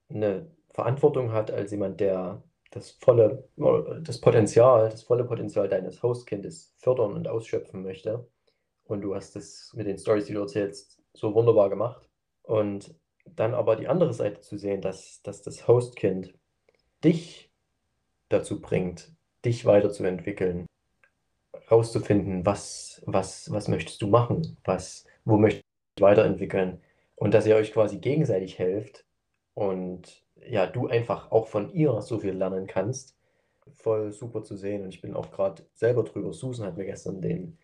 eine 0.09 0.51
Verantwortung 0.69 1.31
hat, 1.31 1.51
als 1.51 1.71
jemand, 1.71 1.99
der 1.99 2.43
das 2.71 2.91
volle, 2.91 3.47
das 4.03 4.21
Potenzial, 4.21 4.89
das 4.89 5.03
volle 5.03 5.23
Potenzial 5.23 5.67
deines 5.67 6.03
Hostkindes 6.03 6.75
fördern 6.77 7.13
und 7.13 7.27
ausschöpfen 7.27 7.81
möchte. 7.81 8.27
Und 8.83 9.01
du 9.01 9.15
hast 9.15 9.35
das 9.35 9.71
mit 9.73 9.87
den 9.87 9.97
Stories, 9.97 10.25
die 10.25 10.33
du 10.33 10.41
erzählst, 10.41 11.01
so 11.13 11.33
wunderbar 11.33 11.69
gemacht. 11.69 12.07
Und 12.43 12.95
dann 13.25 13.53
aber 13.53 13.75
die 13.75 13.87
andere 13.87 14.13
Seite 14.13 14.41
zu 14.41 14.57
sehen, 14.57 14.81
dass, 14.81 15.21
dass 15.23 15.41
das 15.41 15.67
Hostkind 15.67 16.33
dich 17.03 17.51
dazu 18.29 18.61
bringt, 18.61 19.11
dich 19.43 19.65
weiterzuentwickeln, 19.65 20.66
rauszufinden, 21.69 22.45
was, 22.45 23.01
was, 23.05 23.51
was 23.51 23.67
möchtest 23.67 24.01
du 24.01 24.07
machen, 24.07 24.57
was, 24.63 25.05
wo 25.25 25.37
möchtest 25.37 25.65
du 25.95 26.03
weiterentwickeln 26.03 26.81
und 27.15 27.33
dass 27.33 27.45
ihr 27.45 27.55
euch 27.55 27.73
quasi 27.73 27.97
gegenseitig 27.97 28.57
helft 28.57 29.05
und 29.53 30.23
ja, 30.47 30.67
du 30.67 30.87
einfach 30.87 31.31
auch 31.31 31.47
von 31.47 31.73
ihr 31.73 32.01
so 32.01 32.19
viel 32.19 32.33
lernen 32.33 32.67
kannst. 32.67 33.15
Voll 33.73 34.13
super 34.13 34.43
zu 34.43 34.55
sehen 34.55 34.83
und 34.83 34.93
ich 34.93 35.01
bin 35.01 35.13
auch 35.13 35.31
gerade 35.31 35.65
selber 35.73 36.03
drüber. 36.03 36.31
Susan 36.31 36.65
hat 36.65 36.77
mir 36.77 36.85
gestern 36.85 37.21
den, 37.21 37.57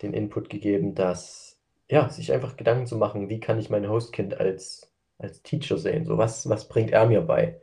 den 0.00 0.14
Input 0.14 0.48
gegeben, 0.48 0.94
dass 0.94 1.58
ja, 1.88 2.08
sich 2.08 2.32
einfach 2.32 2.56
Gedanken 2.56 2.86
zu 2.86 2.96
machen, 2.96 3.28
wie 3.28 3.40
kann 3.40 3.58
ich 3.58 3.68
mein 3.68 3.88
Hostkind 3.88 4.38
als, 4.38 4.92
als 5.18 5.42
Teacher 5.42 5.76
sehen? 5.76 6.06
So, 6.06 6.18
was, 6.18 6.48
was 6.48 6.68
bringt 6.68 6.92
er 6.92 7.06
mir 7.06 7.20
bei? 7.20 7.60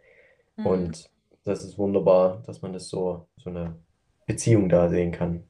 Mhm. 0.58 0.66
Und 0.66 1.10
das 1.44 1.64
ist 1.64 1.78
wunderbar, 1.78 2.44
dass 2.46 2.62
man 2.62 2.74
das 2.74 2.90
so, 2.90 3.28
so 3.38 3.50
eine 3.50 3.76
Beziehung 4.26 4.70
da 4.70 4.90
sehen 4.90 5.12
kann. 5.12 5.44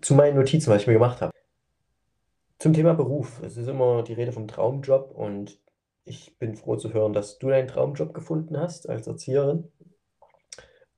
Zu 0.00 0.14
meinen 0.14 0.36
Notizen, 0.36 0.70
was 0.70 0.82
ich 0.82 0.86
mir 0.86 0.94
gemacht 0.94 1.20
habe. 1.20 1.32
Zum 2.58 2.72
Thema 2.72 2.94
Beruf. 2.94 3.40
Es 3.42 3.56
ist 3.56 3.68
immer 3.68 4.02
die 4.02 4.12
Rede 4.12 4.32
vom 4.32 4.48
Traumjob 4.48 5.12
und 5.12 5.60
ich 6.04 6.38
bin 6.38 6.56
froh 6.56 6.76
zu 6.76 6.92
hören, 6.92 7.12
dass 7.12 7.38
du 7.38 7.48
deinen 7.48 7.68
Traumjob 7.68 8.14
gefunden 8.14 8.56
hast 8.58 8.88
als 8.88 9.06
Erzieherin. 9.06 9.70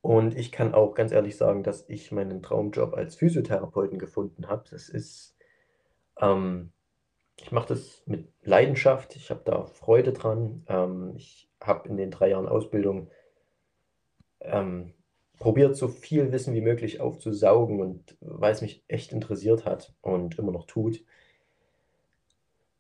Und 0.00 0.37
ich 0.37 0.50
kann 0.50 0.73
auch 0.73 0.95
ganz 0.95 1.12
ehrlich 1.12 1.37
sagen, 1.37 1.62
dass 1.62 1.88
ich 1.88 2.11
meinen 2.12 2.42
Traumjob 2.42 2.95
als 2.95 3.16
Physiotherapeuten 3.16 3.99
gefunden 3.99 4.49
habe. 4.49 4.64
Das 4.71 4.88
ist, 4.88 5.37
ähm, 6.21 6.73
ich 7.37 7.52
mache 7.52 7.69
das 7.69 8.02
mit 8.07 8.33
Leidenschaft, 8.42 9.16
ich 9.16 9.30
habe 9.30 9.42
da 9.45 9.66
Freude 9.66 10.12
dran. 10.12 10.64
Ähm, 10.69 11.12
ich 11.16 11.50
habe 11.62 11.88
in 11.88 11.97
den 11.97 12.11
drei 12.11 12.30
Jahren 12.30 12.49
Ausbildung 12.49 13.11
ähm, 14.40 14.95
probiert, 15.40 15.75
so 15.75 15.88
viel 15.88 16.30
Wissen 16.30 16.54
wie 16.54 16.61
möglich 16.61 17.00
aufzusaugen 17.00 17.80
und 17.80 18.16
weil 18.20 18.52
es 18.52 18.61
mich 18.61 18.85
echt 18.87 19.12
interessiert 19.12 19.64
hat 19.64 19.92
und 20.02 20.38
immer 20.38 20.52
noch 20.52 20.66
tut. 20.66 21.02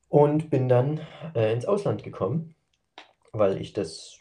Und 0.08 0.50
bin 0.50 0.68
dann 0.68 1.00
äh, 1.34 1.52
ins 1.52 1.64
Ausland 1.64 2.04
gekommen, 2.04 2.54
weil 3.32 3.60
ich 3.60 3.72
das 3.72 4.18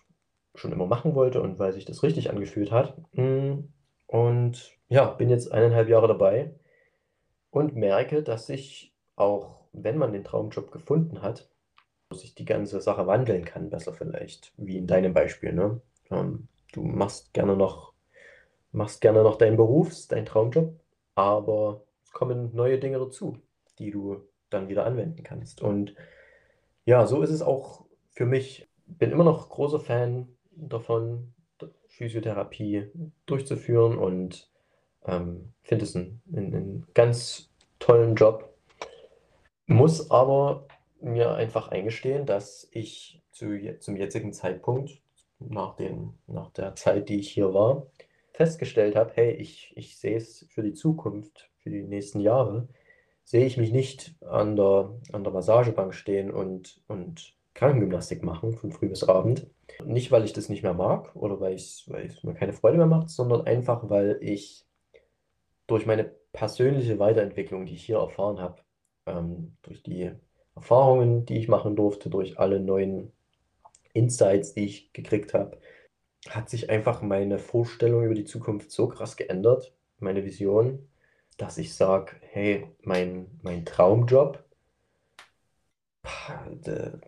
schon 0.56 0.72
immer 0.72 0.88
machen 0.88 1.16
wollte 1.16 1.42
und 1.42 1.60
weil 1.60 1.74
sich 1.74 1.86
das 1.86 2.02
richtig 2.02 2.30
angefühlt 2.30 2.72
hat. 2.72 2.98
Mm, 3.12 3.66
und 4.08 4.78
ja, 4.88 5.06
bin 5.12 5.30
jetzt 5.30 5.52
eineinhalb 5.52 5.90
Jahre 5.90 6.08
dabei 6.08 6.54
und 7.52 7.76
merke, 7.76 8.24
dass 8.24 8.48
sich 8.48 8.94
auch, 9.16 9.66
wenn 9.74 9.98
man 9.98 10.14
den 10.14 10.24
Traumjob 10.24 10.72
gefunden 10.72 11.22
hat, 11.22 11.50
sich 12.14 12.36
die 12.36 12.46
ganze 12.46 12.80
Sache 12.80 13.06
wandeln 13.06 13.44
kann, 13.44 13.70
besser 13.70 13.94
vielleicht, 13.94 14.54
wie 14.58 14.78
in 14.78 14.88
deinem 14.88 15.14
Beispiel. 15.14 15.54
Ne? 15.54 15.82
Ähm, 16.10 16.48
du 16.72 16.84
machst 16.84 17.34
gerne 17.34 17.56
noch, 17.56 17.89
machst 18.72 19.02
gerne 19.02 19.24
noch 19.24 19.38
deinen 19.38 19.58
Beruf, 19.58 20.08
deinen 20.08 20.26
Traumjob, 20.26 20.80
aber 21.16 21.84
es 22.04 22.12
kommen 22.12 22.56
neue 22.56 22.80
Dinge 22.80 23.00
dazu, 23.00 23.38
die 23.78 23.92
du 23.92 24.28
dann 24.50 24.70
wieder 24.70 24.86
anwenden 24.86 25.24
kannst. 25.24 25.62
Und 25.62 25.96
ja, 26.86 27.06
so 27.06 27.22
ist 27.22 27.30
es 27.30 27.42
auch 27.42 27.86
für 28.12 28.26
mich. 28.26 28.68
Bin 28.86 29.12
immer 29.12 29.24
noch 29.24 29.50
großer 29.50 29.80
Fan 29.80 30.28
davon, 30.52 31.34
Physiotherapie 31.88 32.92
durchzuführen 33.26 33.98
und 33.98 34.50
ähm, 35.06 35.54
finde 35.62 35.86
es 35.86 35.96
einen, 35.96 36.22
einen, 36.34 36.88
ganz 36.94 37.52
tollen 37.78 38.16
Job. 38.16 38.56
Muss 39.68 40.10
aber 40.10 40.68
mir 41.02 41.34
einfach 41.34 41.68
eingestehen, 41.68 42.26
dass 42.26 42.68
ich 42.72 43.22
zu, 43.32 43.78
zum 43.80 43.96
jetzigen 43.96 44.34
Zeitpunkt, 44.34 45.02
nach, 45.40 45.76
den, 45.76 46.18
nach 46.28 46.50
der 46.52 46.76
Zeit, 46.76 47.10
die 47.10 47.20
ich 47.20 47.30
hier 47.32 47.54
war, 47.54 47.88
festgestellt 48.40 48.96
habe, 48.96 49.12
hey, 49.16 49.32
ich, 49.34 49.74
ich 49.76 49.98
sehe 49.98 50.16
es 50.16 50.46
für 50.48 50.64
die 50.64 50.72
Zukunft, 50.72 51.50
für 51.58 51.70
die 51.70 51.84
nächsten 51.84 52.22
Jahre, 52.22 52.70
sehe 53.26 53.46
ich 53.46 53.58
mich 53.58 53.74
nicht 53.74 54.16
an 54.22 54.56
der, 54.56 54.98
an 55.12 55.26
der 55.26 55.34
Massagebank 55.34 55.94
stehen 55.94 56.32
und, 56.32 56.82
und 56.88 57.36
Krankengymnastik 57.54 58.24
machen 58.24 58.54
von 58.54 58.72
früh 58.72 58.88
bis 58.88 59.04
Abend. 59.04 59.46
Nicht, 59.84 60.10
weil 60.14 60.24
ich 60.24 60.32
das 60.32 60.48
nicht 60.48 60.64
mehr 60.64 60.74
mag 60.74 61.14
oder 61.18 61.42
weil, 61.42 61.58
weil 61.88 62.06
es 62.06 62.24
mir 62.24 62.34
keine 62.34 62.54
Freude 62.54 62.78
mehr 62.78 62.86
macht, 62.86 63.10
sondern 63.10 63.46
einfach, 63.46 63.90
weil 63.90 64.18
ich 64.22 64.66
durch 65.68 65.86
meine 65.86 66.06
persönliche 66.32 66.98
Weiterentwicklung, 66.98 67.66
die 67.66 67.74
ich 67.74 67.84
hier 67.84 67.98
erfahren 67.98 68.40
habe, 68.40 68.62
ähm, 69.06 69.58
durch 69.64 69.84
die 69.84 70.12
Erfahrungen, 70.56 71.26
die 71.26 71.40
ich 71.40 71.50
machen 71.50 71.76
durfte, 71.76 72.10
durch 72.10 72.40
alle 72.40 72.62
neuen 72.62 73.12
Insights, 73.92 74.54
die 74.54 74.64
ich 74.64 74.94
gekriegt 74.94 75.34
habe, 75.34 75.58
hat 76.28 76.50
sich 76.50 76.70
einfach 76.70 77.02
meine 77.02 77.40
Vorstellung 77.40 78.04
über 78.04 78.16
die 78.16 78.26
Zukunft 78.26 78.72
so 78.72 78.88
krass 78.88 79.16
geändert, 79.16 79.74
meine 80.00 80.26
Vision, 80.26 80.90
dass 81.38 81.58
ich 81.58 81.74
sage, 81.74 82.16
hey, 82.22 82.68
mein, 82.82 83.40
mein 83.42 83.66
Traumjob, 83.66 84.44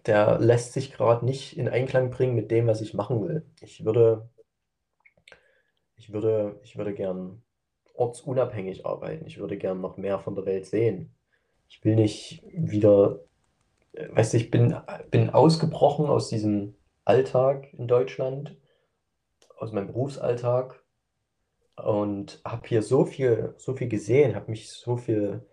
der, 0.05 0.39
lässt 0.39 0.73
sich 0.73 0.91
gerade 0.91 1.25
nicht 1.25 1.57
in 1.57 1.67
Einklang 1.67 2.11
bringen 2.11 2.35
mit 2.35 2.51
dem, 2.51 2.67
was 2.67 2.81
ich 2.81 2.93
machen 2.93 3.21
will. 3.27 3.45
Ich 3.61 3.83
würde, 3.83 4.29
ich 5.95 6.13
würde, 6.13 6.59
ich 6.63 6.77
würde 6.77 6.93
gern 6.93 7.41
ortsunabhängig 7.93 8.85
arbeiten. 8.85 9.25
Ich 9.27 9.37
würde 9.37 9.57
gern 9.57 9.81
noch 9.81 9.97
mehr 9.97 10.19
von 10.19 10.35
der 10.35 10.45
Welt 10.45 10.65
sehen. 10.65 11.13
Ich 11.69 11.83
will 11.83 11.95
nicht 11.95 12.43
wieder, 12.51 13.23
weißt 13.93 14.33
du, 14.33 14.37
ich 14.37 14.51
bin, 14.51 14.75
bin 15.09 15.29
ausgebrochen 15.29 16.07
aus 16.07 16.29
diesem 16.29 16.75
Alltag 17.05 17.73
in 17.73 17.87
Deutschland, 17.87 18.57
aus 19.61 19.71
meinem 19.71 19.87
Berufsalltag 19.87 20.81
und 21.75 22.41
habe 22.43 22.67
hier 22.67 22.81
so 22.81 23.05
viel, 23.05 23.53
so 23.57 23.75
viel 23.75 23.87
gesehen, 23.87 24.35
habe 24.35 24.51
mich 24.51 24.71
so 24.71 24.97
viel 24.97 25.47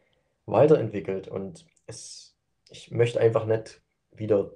weiterentwickelt 0.47 1.29
und 1.29 1.67
es, 1.87 2.37
ich 2.71 2.91
möchte 2.91 3.21
einfach 3.21 3.45
nicht 3.45 3.83
wieder 4.13 4.51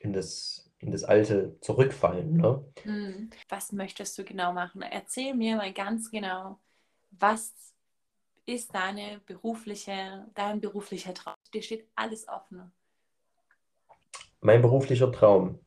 in 0.00 0.12
das, 0.12 0.70
in 0.78 0.90
das 0.90 1.04
Alte 1.04 1.58
zurückfallen. 1.60 2.36
Ne? 2.36 2.64
Hm. 2.82 3.30
Was 3.48 3.72
möchtest 3.72 4.18
du 4.18 4.24
genau 4.24 4.52
machen? 4.52 4.82
Erzähl 4.82 5.34
mir 5.34 5.56
mal 5.56 5.72
ganz 5.72 6.10
genau, 6.10 6.58
was 7.10 7.54
ist 8.46 8.74
deine 8.74 9.20
berufliche, 9.26 10.26
dein 10.34 10.60
beruflicher 10.60 11.14
Traum? 11.14 11.34
Dir 11.54 11.62
steht 11.62 11.86
alles 11.94 12.28
offen. 12.28 12.72
Mein 14.40 14.62
beruflicher 14.62 15.10
Traum. 15.12 15.60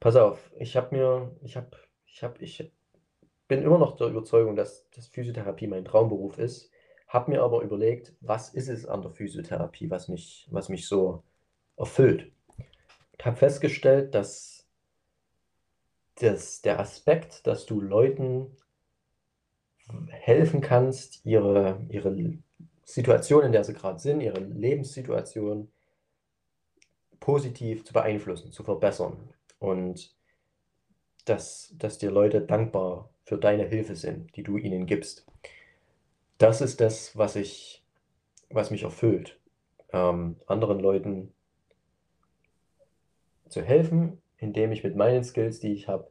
Pass 0.00 0.16
auf, 0.16 0.50
ich 0.58 0.76
habe 0.76 0.96
mir, 0.96 1.36
ich 1.42 1.56
habe, 1.56 1.70
ich 2.12 2.22
habe, 2.22 2.42
ich 2.44 2.70
bin 3.48 3.62
immer 3.62 3.78
noch 3.78 3.96
der 3.96 4.08
Überzeugung, 4.08 4.54
dass, 4.54 4.88
dass 4.90 5.06
Physiotherapie 5.08 5.66
mein 5.66 5.84
Traumberuf 5.84 6.38
ist, 6.38 6.70
habe 7.08 7.30
mir 7.30 7.42
aber 7.42 7.62
überlegt, 7.62 8.14
was 8.20 8.50
ist 8.50 8.68
es 8.68 8.86
an 8.86 9.02
der 9.02 9.10
Physiotherapie, 9.10 9.90
was 9.90 10.08
mich, 10.08 10.46
was 10.50 10.68
mich 10.68 10.86
so 10.86 11.22
erfüllt. 11.76 12.30
Ich 13.18 13.26
habe 13.26 13.36
festgestellt, 13.36 14.14
dass 14.14 14.66
das, 16.16 16.60
der 16.62 16.78
Aspekt, 16.80 17.46
dass 17.46 17.66
du 17.66 17.80
Leuten 17.80 18.56
helfen 20.08 20.60
kannst, 20.60 21.24
ihre, 21.24 21.80
ihre 21.88 22.38
Situation, 22.84 23.44
in 23.44 23.52
der 23.52 23.64
sie 23.64 23.74
gerade 23.74 23.98
sind, 23.98 24.20
ihre 24.20 24.40
Lebenssituation 24.40 25.70
positiv 27.20 27.84
zu 27.84 27.92
beeinflussen, 27.92 28.52
zu 28.52 28.64
verbessern. 28.64 29.16
Und 29.58 30.14
dass, 31.24 31.74
dass 31.78 31.98
dir 31.98 32.10
Leute 32.10 32.40
dankbar 32.40 33.10
für 33.24 33.38
deine 33.38 33.64
Hilfe 33.64 33.96
sind, 33.96 34.34
die 34.36 34.42
du 34.42 34.56
ihnen 34.56 34.86
gibst. 34.86 35.26
Das 36.38 36.60
ist 36.60 36.80
das, 36.80 37.16
was 37.16 37.36
ich, 37.36 37.82
was 38.50 38.70
mich 38.70 38.82
erfüllt. 38.82 39.38
Ähm, 39.92 40.36
anderen 40.46 40.80
Leuten 40.80 41.32
zu 43.48 43.62
helfen, 43.62 44.20
indem 44.38 44.72
ich 44.72 44.82
mit 44.82 44.96
meinen 44.96 45.22
Skills, 45.22 45.60
die 45.60 45.72
ich 45.72 45.86
habe, 45.86 46.08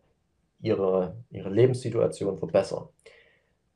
ihre, 0.62 1.15
ihre 1.32 1.50
Lebenssituation 1.50 2.38
verbessere. 2.38 2.89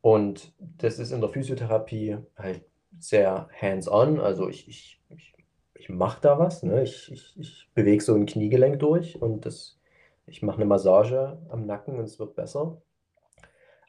Und 0.02 0.54
das 0.60 1.00
ist 1.00 1.12
in 1.12 1.20
der 1.20 1.32
Physiotherapie 1.32 2.18
halt 2.38 2.64
sehr 3.00 3.50
hands-on. 3.60 4.20
Also 4.20 4.48
ich, 4.48 4.68
ich, 4.68 5.02
ich, 5.10 5.34
ich 5.74 5.90
mache 5.90 6.22
da 6.22 6.38
was. 6.38 6.62
Ne? 6.64 6.84
Ich, 6.84 7.12
ich, 7.12 7.34
ich 7.38 7.70
bewege 7.74 8.04
so 8.04 8.14
ein 8.14 8.28
Kniegelenk 8.28 8.80
durch 8.80 9.20
und 9.20 9.46
das, 9.46 9.80
ich 10.28 10.42
mache 10.42 10.58
eine 10.58 10.66
Massage 10.66 11.38
am 11.50 11.66
Nacken 11.66 11.98
und 11.98 12.06
es 12.06 12.20
wird 12.20 12.36
besser. 12.36 12.82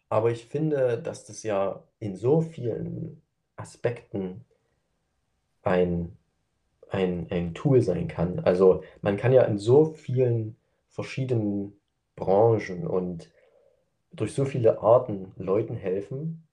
Aber 0.08 0.30
ich 0.30 0.46
finde, 0.46 0.98
dass 1.02 1.24
das 1.24 1.42
ja 1.42 1.82
in 1.98 2.14
so 2.16 2.40
vielen 2.40 3.22
Aspekten 3.56 4.44
ein, 5.62 6.16
ein, 6.90 7.26
ein 7.30 7.54
Tool 7.54 7.82
sein 7.82 8.06
kann. 8.06 8.40
Also 8.40 8.82
man 9.00 9.16
kann 9.16 9.32
ja 9.32 9.42
in 9.42 9.58
so 9.58 9.86
vielen 9.86 10.56
verschiedenen 10.88 11.78
Branchen 12.14 12.86
und 12.86 13.30
durch 14.12 14.34
so 14.34 14.44
viele 14.44 14.80
Arten 14.80 15.32
Leuten 15.36 15.74
helfen, 15.74 16.46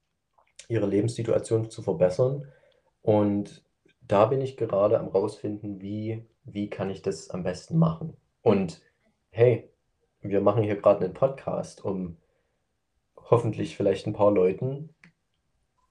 ihre 0.68 0.86
Lebenssituation 0.86 1.70
zu 1.70 1.82
verbessern. 1.82 2.46
Und 3.02 3.64
da 4.02 4.26
bin 4.26 4.40
ich 4.40 4.56
gerade 4.56 4.98
am 4.98 5.08
rausfinden, 5.08 5.80
wie, 5.80 6.26
wie 6.44 6.68
kann 6.68 6.90
ich 6.90 7.02
das 7.02 7.30
am 7.30 7.42
besten 7.42 7.78
machen. 7.78 8.16
Und 8.42 8.82
hey, 9.30 9.70
wir 10.24 10.40
machen 10.40 10.62
hier 10.62 10.76
gerade 10.76 11.04
einen 11.04 11.14
Podcast, 11.14 11.84
um 11.84 12.16
hoffentlich 13.16 13.76
vielleicht 13.76 14.06
ein 14.06 14.12
paar 14.12 14.30
Leuten 14.30 14.90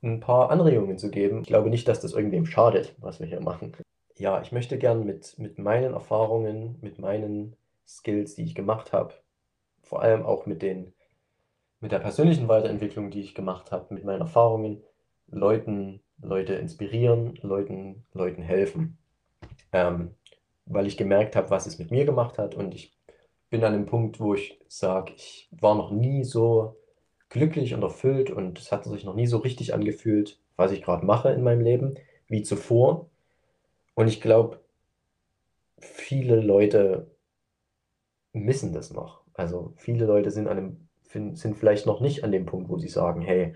ein 0.02 0.20
paar 0.20 0.52
Anregungen 0.52 0.98
zu 0.98 1.10
geben. 1.10 1.42
Ich 1.42 1.48
glaube 1.48 1.70
nicht, 1.70 1.88
dass 1.88 2.02
das 2.02 2.14
irgendwem 2.14 2.46
schadet, 2.46 2.94
was 3.00 3.20
wir 3.22 3.28
hier 3.28 3.40
machen. 3.40 3.72
Ja, 4.18 4.42
ich 4.42 4.52
möchte 4.52 4.78
gern 4.78 5.06
mit, 5.06 5.40
mit 5.40 5.58
meinen 5.58 5.94
Erfahrungen, 5.94 6.78
mit 6.82 7.00
meinen 7.00 7.56
Skills, 7.88 8.36
die 8.36 8.44
ich 8.44 8.54
gemacht 8.54 8.92
habe, 8.92 9.14
vor 9.82 10.02
allem 10.02 10.26
auch 10.26 10.46
mit 10.46 10.62
den 10.62 10.94
mit 11.80 11.92
der 11.92 12.00
persönlichen 12.00 12.48
Weiterentwicklung, 12.48 13.12
die 13.12 13.20
ich 13.22 13.36
gemacht 13.36 13.74
habe, 13.74 13.94
mit 13.94 14.06
meinen 14.06 14.22
Erfahrungen, 14.22 14.82
Leuten, 15.28 16.02
Leute 16.22 16.54
inspirieren, 16.54 17.38
Leuten, 17.42 18.06
Leuten 18.14 18.42
helfen. 18.42 18.98
Ähm, 19.74 20.16
weil 20.66 20.88
ich 20.88 20.96
gemerkt 20.96 21.36
habe, 21.36 21.50
was 21.50 21.66
es 21.66 21.80
mit 21.80 21.92
mir 21.92 22.06
gemacht 22.06 22.38
hat 22.38 22.56
und 22.56 22.74
ich 22.74 22.93
bin 23.54 23.64
an 23.64 23.74
dem 23.74 23.86
Punkt, 23.86 24.20
wo 24.20 24.34
ich 24.34 24.60
sage, 24.68 25.14
ich 25.16 25.48
war 25.52 25.76
noch 25.76 25.92
nie 25.92 26.24
so 26.24 26.76
glücklich 27.30 27.76
und 27.76 27.84
erfüllt 27.84 28.32
und 28.32 28.58
es 28.58 28.72
hat 28.72 28.84
sich 28.84 29.04
noch 29.04 29.14
nie 29.14 29.28
so 29.28 29.38
richtig 29.38 29.76
angefühlt, 29.76 30.40
was 30.56 30.72
ich 30.72 30.82
gerade 30.82 31.06
mache 31.06 31.30
in 31.30 31.44
meinem 31.44 31.62
Leben, 31.62 31.94
wie 32.28 32.42
zuvor. 32.42 33.12
Und 33.94 34.08
ich 34.08 34.22
glaube, 34.22 34.60
viele 35.78 36.42
Leute 36.42 37.12
missen 38.32 38.74
das 38.74 38.90
noch. 38.90 39.22
Also 39.36 39.74
viele 39.78 40.08
Leute 40.08 40.32
sind 40.32 40.48
an 40.48 40.58
einem 40.58 40.88
sind 41.36 41.56
vielleicht 41.56 41.86
noch 41.86 42.02
nicht 42.02 42.24
an 42.24 42.32
dem 42.32 42.48
Punkt, 42.48 42.70
wo 42.70 42.80
sie 42.80 42.88
sagen, 42.88 43.22
hey, 43.22 43.54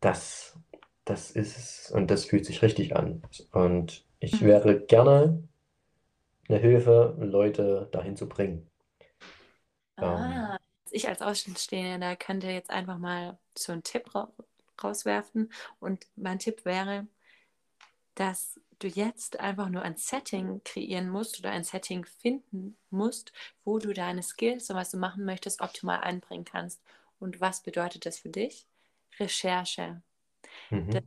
das, 0.00 0.58
das 1.04 1.30
ist 1.30 1.56
es 1.56 1.92
und 1.92 2.10
das 2.10 2.24
fühlt 2.24 2.44
sich 2.44 2.60
richtig 2.62 2.96
an. 2.96 3.22
Und 3.52 4.04
ich 4.18 4.42
mhm. 4.42 4.46
wäre 4.46 4.80
gerne 4.80 5.44
eine 6.48 6.58
Hilfe, 6.58 7.16
Leute 7.20 7.88
dahin 7.92 8.16
zu 8.16 8.28
bringen. 8.28 8.68
Ah, 9.96 10.56
ähm, 10.56 10.58
ich 10.90 11.08
als 11.08 11.22
Außenstehender 11.22 12.16
könnte 12.16 12.48
jetzt 12.48 12.70
einfach 12.70 12.98
mal 12.98 13.38
so 13.56 13.72
einen 13.72 13.82
Tipp 13.82 14.14
ra 14.14 14.32
rauswerfen. 14.82 15.52
Und 15.80 16.06
mein 16.16 16.38
Tipp 16.38 16.64
wäre, 16.64 17.08
dass 18.14 18.60
du 18.78 18.88
jetzt 18.88 19.40
einfach 19.40 19.68
nur 19.68 19.82
ein 19.82 19.96
Setting 19.96 20.60
kreieren 20.64 21.08
musst 21.08 21.38
oder 21.40 21.50
ein 21.50 21.64
Setting 21.64 22.04
finden 22.04 22.76
musst, 22.90 23.32
wo 23.64 23.78
du 23.78 23.92
deine 23.92 24.22
Skills 24.22 24.70
und 24.70 24.76
was 24.76 24.90
du 24.90 24.96
machen 24.98 25.24
möchtest, 25.24 25.60
optimal 25.60 26.00
einbringen 26.00 26.44
kannst. 26.44 26.80
Und 27.20 27.40
was 27.40 27.62
bedeutet 27.62 28.06
das 28.06 28.18
für 28.18 28.28
dich? 28.28 28.66
Recherche. 29.18 30.02
Mhm. 30.70 30.90
Das 30.90 31.02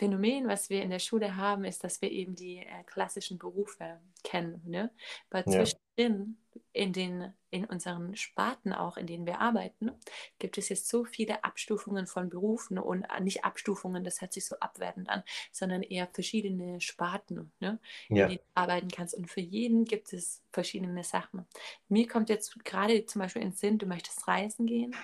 Phänomen, 0.00 0.48
was 0.48 0.70
wir 0.70 0.82
in 0.82 0.88
der 0.88 0.98
Schule 0.98 1.36
haben, 1.36 1.62
ist, 1.64 1.84
dass 1.84 2.00
wir 2.00 2.10
eben 2.10 2.34
die 2.34 2.60
äh, 2.60 2.84
klassischen 2.86 3.36
Berufe 3.36 4.00
kennen. 4.24 4.62
Ne? 4.64 4.90
Aber 5.28 5.40
ja. 5.40 5.62
zwischendrin, 5.62 6.38
in, 6.72 6.94
den, 6.94 7.34
in 7.50 7.66
unseren 7.66 8.16
Sparten 8.16 8.72
auch, 8.72 8.96
in 8.96 9.06
denen 9.06 9.26
wir 9.26 9.40
arbeiten, 9.40 9.90
gibt 10.38 10.56
es 10.56 10.70
jetzt 10.70 10.88
so 10.88 11.04
viele 11.04 11.44
Abstufungen 11.44 12.06
von 12.06 12.30
Berufen 12.30 12.78
und 12.78 13.04
äh, 13.04 13.20
nicht 13.20 13.44
Abstufungen, 13.44 14.02
das 14.02 14.22
hört 14.22 14.32
sich 14.32 14.46
so 14.46 14.56
abwertend 14.60 15.10
an, 15.10 15.22
sondern 15.52 15.82
eher 15.82 16.08
verschiedene 16.10 16.80
Sparten, 16.80 17.52
ne? 17.60 17.78
ja. 18.08 18.22
in 18.22 18.28
denen 18.30 18.38
du 18.38 18.44
arbeiten 18.54 18.88
kannst. 18.88 19.14
Und 19.14 19.30
für 19.30 19.42
jeden 19.42 19.84
gibt 19.84 20.14
es 20.14 20.42
verschiedene 20.50 21.04
Sachen. 21.04 21.44
Mir 21.90 22.08
kommt 22.08 22.30
jetzt 22.30 22.64
gerade 22.64 23.04
zum 23.04 23.20
Beispiel 23.20 23.42
ins 23.42 23.60
Sinn, 23.60 23.76
du 23.76 23.84
möchtest 23.84 24.26
reisen 24.26 24.64
gehen, 24.64 24.96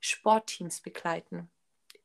Sportteams 0.00 0.80
begleiten 0.80 1.50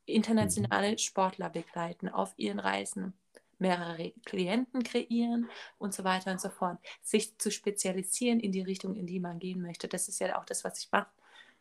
internationale 0.10 0.98
Sportler 0.98 1.50
begleiten 1.50 2.10
auf 2.10 2.34
ihren 2.38 2.60
Reisen, 2.60 3.14
mehrere 3.58 4.12
Klienten 4.26 4.84
kreieren 4.84 5.50
und 5.78 5.94
so 5.94 6.04
weiter 6.04 6.32
und 6.32 6.42
so 6.42 6.50
fort. 6.50 6.78
Sich 7.02 7.38
zu 7.38 7.52
spezialisieren 7.52 8.40
in 8.40 8.52
die 8.52 8.62
Richtung, 8.62 8.96
in 8.96 9.08
die 9.08 9.20
man 9.20 9.40
gehen 9.40 9.62
möchte. 9.62 9.88
Das 9.88 10.08
ist 10.08 10.20
ja 10.20 10.40
auch 10.40 10.46
das, 10.46 10.64
was 10.64 10.80
ich 10.80 10.92
mache 10.92 11.10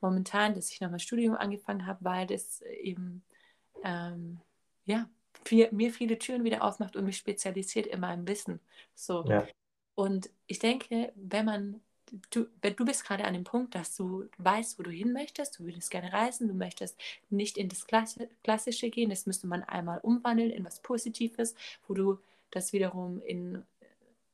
momentan, 0.00 0.54
dass 0.54 0.70
ich 0.70 0.80
nochmal 0.80 1.00
Studium 1.00 1.34
angefangen 1.34 1.86
habe, 1.86 2.04
weil 2.04 2.26
das 2.26 2.62
eben 2.62 3.22
ähm, 3.84 4.40
ja, 4.84 5.08
viel, 5.44 5.68
mir 5.72 5.92
viele 5.92 6.18
Türen 6.18 6.44
wieder 6.44 6.62
aufmacht 6.62 6.96
und 6.96 7.04
mich 7.04 7.16
spezialisiert 7.16 7.86
in 7.86 8.00
meinem 8.00 8.26
Wissen. 8.26 8.60
So. 8.94 9.24
Ja. 9.26 9.46
Und 9.94 10.30
ich 10.46 10.58
denke, 10.58 11.12
wenn 11.16 11.44
man 11.44 11.80
du, 12.30 12.46
du 12.60 12.84
bist 12.84 13.04
gerade 13.04 13.24
an 13.24 13.34
dem 13.34 13.44
Punkt, 13.44 13.74
dass 13.74 13.94
du 13.94 14.28
weißt, 14.38 14.78
wo 14.78 14.82
du 14.82 14.90
hin 14.90 15.12
möchtest, 15.12 15.58
du 15.58 15.64
würdest 15.64 15.90
gerne 15.90 16.12
reisen, 16.12 16.48
du 16.48 16.54
möchtest 16.54 16.98
nicht 17.30 17.58
in 17.58 17.68
das 17.68 17.86
Klassische 17.86 18.90
gehen, 18.90 19.10
das 19.10 19.26
müsste 19.26 19.46
man 19.46 19.62
einmal 19.64 20.00
umwandeln 20.02 20.50
in 20.50 20.64
was 20.64 20.80
Positives, 20.80 21.54
wo 21.86 21.94
du 21.94 22.18
das 22.50 22.72
wiederum 22.72 23.20
in 23.22 23.62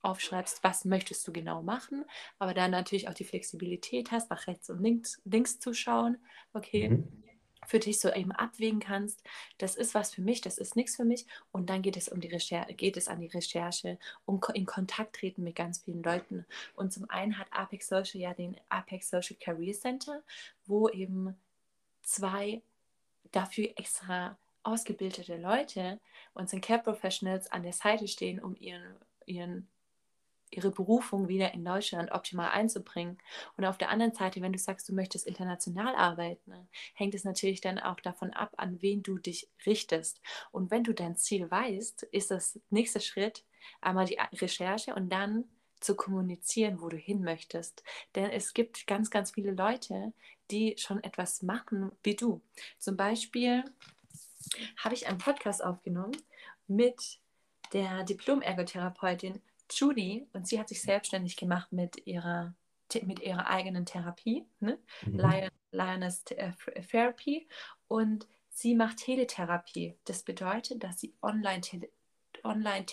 aufschreibst, 0.02 0.62
was 0.62 0.84
möchtest 0.84 1.26
du 1.26 1.32
genau 1.32 1.62
machen, 1.62 2.04
aber 2.38 2.52
dann 2.52 2.70
natürlich 2.70 3.08
auch 3.08 3.14
die 3.14 3.24
Flexibilität 3.24 4.10
hast, 4.10 4.28
nach 4.28 4.46
rechts 4.46 4.68
und 4.68 4.82
links, 4.82 5.20
links 5.24 5.58
zu 5.58 5.72
schauen. 5.72 6.18
Okay, 6.52 6.90
mhm 6.90 7.24
für 7.66 7.78
dich 7.78 8.00
so 8.00 8.12
eben 8.12 8.32
abwägen 8.32 8.80
kannst, 8.80 9.22
das 9.58 9.76
ist 9.76 9.94
was 9.94 10.14
für 10.14 10.22
mich, 10.22 10.40
das 10.40 10.58
ist 10.58 10.76
nichts 10.76 10.96
für 10.96 11.04
mich. 11.04 11.26
Und 11.52 11.70
dann 11.70 11.82
geht 11.82 11.96
es 11.96 12.08
um 12.08 12.20
die 12.20 12.28
Recherche, 12.28 12.74
geht 12.74 12.96
es 12.96 13.08
an 13.08 13.20
die 13.20 13.28
Recherche, 13.28 13.98
um 14.24 14.40
in 14.54 14.66
Kontakt 14.66 15.16
treten 15.16 15.42
mit 15.42 15.56
ganz 15.56 15.80
vielen 15.80 16.02
Leuten. 16.02 16.46
Und 16.76 16.92
zum 16.92 17.08
einen 17.10 17.38
hat 17.38 17.48
Apex 17.50 17.88
Social 17.88 18.20
ja 18.20 18.34
den 18.34 18.56
Apex 18.68 19.10
Social 19.10 19.36
Career 19.38 19.74
Center, 19.74 20.22
wo 20.66 20.88
eben 20.88 21.36
zwei 22.02 22.62
dafür 23.32 23.70
extra 23.76 24.36
ausgebildete 24.62 25.36
Leute, 25.36 26.00
unseren 26.32 26.60
Care 26.60 26.82
Professionals, 26.82 27.50
an 27.52 27.62
der 27.62 27.72
Seite 27.72 28.08
stehen, 28.08 28.40
um 28.40 28.56
ihren, 28.56 28.96
ihren 29.26 29.68
ihre 30.56 30.70
Berufung 30.70 31.28
wieder 31.28 31.54
in 31.54 31.64
Deutschland 31.64 32.12
optimal 32.12 32.50
einzubringen. 32.50 33.18
Und 33.56 33.64
auf 33.64 33.78
der 33.78 33.90
anderen 33.90 34.14
Seite, 34.14 34.40
wenn 34.40 34.52
du 34.52 34.58
sagst, 34.58 34.88
du 34.88 34.94
möchtest 34.94 35.26
international 35.26 35.94
arbeiten, 35.94 36.68
hängt 36.94 37.14
es 37.14 37.24
natürlich 37.24 37.60
dann 37.60 37.78
auch 37.78 38.00
davon 38.00 38.32
ab, 38.32 38.52
an 38.56 38.80
wen 38.82 39.02
du 39.02 39.18
dich 39.18 39.48
richtest. 39.66 40.20
Und 40.52 40.70
wenn 40.70 40.84
du 40.84 40.92
dein 40.92 41.16
Ziel 41.16 41.50
weißt, 41.50 42.04
ist 42.04 42.30
das 42.30 42.58
nächste 42.70 43.00
Schritt 43.00 43.44
einmal 43.80 44.06
die 44.06 44.18
Recherche 44.36 44.94
und 44.94 45.10
dann 45.10 45.44
zu 45.80 45.94
kommunizieren, 45.94 46.80
wo 46.80 46.88
du 46.88 46.96
hin 46.96 47.22
möchtest. 47.22 47.84
Denn 48.14 48.30
es 48.30 48.54
gibt 48.54 48.86
ganz, 48.86 49.10
ganz 49.10 49.32
viele 49.32 49.52
Leute, 49.52 50.12
die 50.50 50.74
schon 50.78 51.02
etwas 51.04 51.42
machen 51.42 51.92
wie 52.02 52.16
du. 52.16 52.40
Zum 52.78 52.96
Beispiel 52.96 53.64
habe 54.78 54.94
ich 54.94 55.06
einen 55.06 55.18
Podcast 55.18 55.62
aufgenommen 55.62 56.16
mit 56.66 57.18
der 57.72 58.04
Diplom-Ergotherapeutin 58.04 59.40
Judy, 59.70 60.26
und 60.32 60.46
sie 60.46 60.58
hat 60.58 60.68
sich 60.68 60.82
selbstständig 60.82 61.36
gemacht 61.36 61.72
mit 61.72 62.06
ihrer, 62.06 62.54
mit 63.02 63.20
ihrer 63.20 63.46
eigenen 63.48 63.86
Therapie, 63.86 64.46
ne? 64.60 64.78
mhm. 65.04 65.18
Lion, 65.18 65.50
Lioness 65.70 66.22
äh, 66.30 66.52
Therapy 66.82 67.48
und 67.88 68.26
sie 68.50 68.74
macht 68.74 68.98
Teletherapie. 68.98 69.96
Das 70.04 70.22
bedeutet, 70.22 70.84
dass 70.84 71.00
sie 71.00 71.14
Online-Therapie 71.22 71.90
Online 72.44 72.86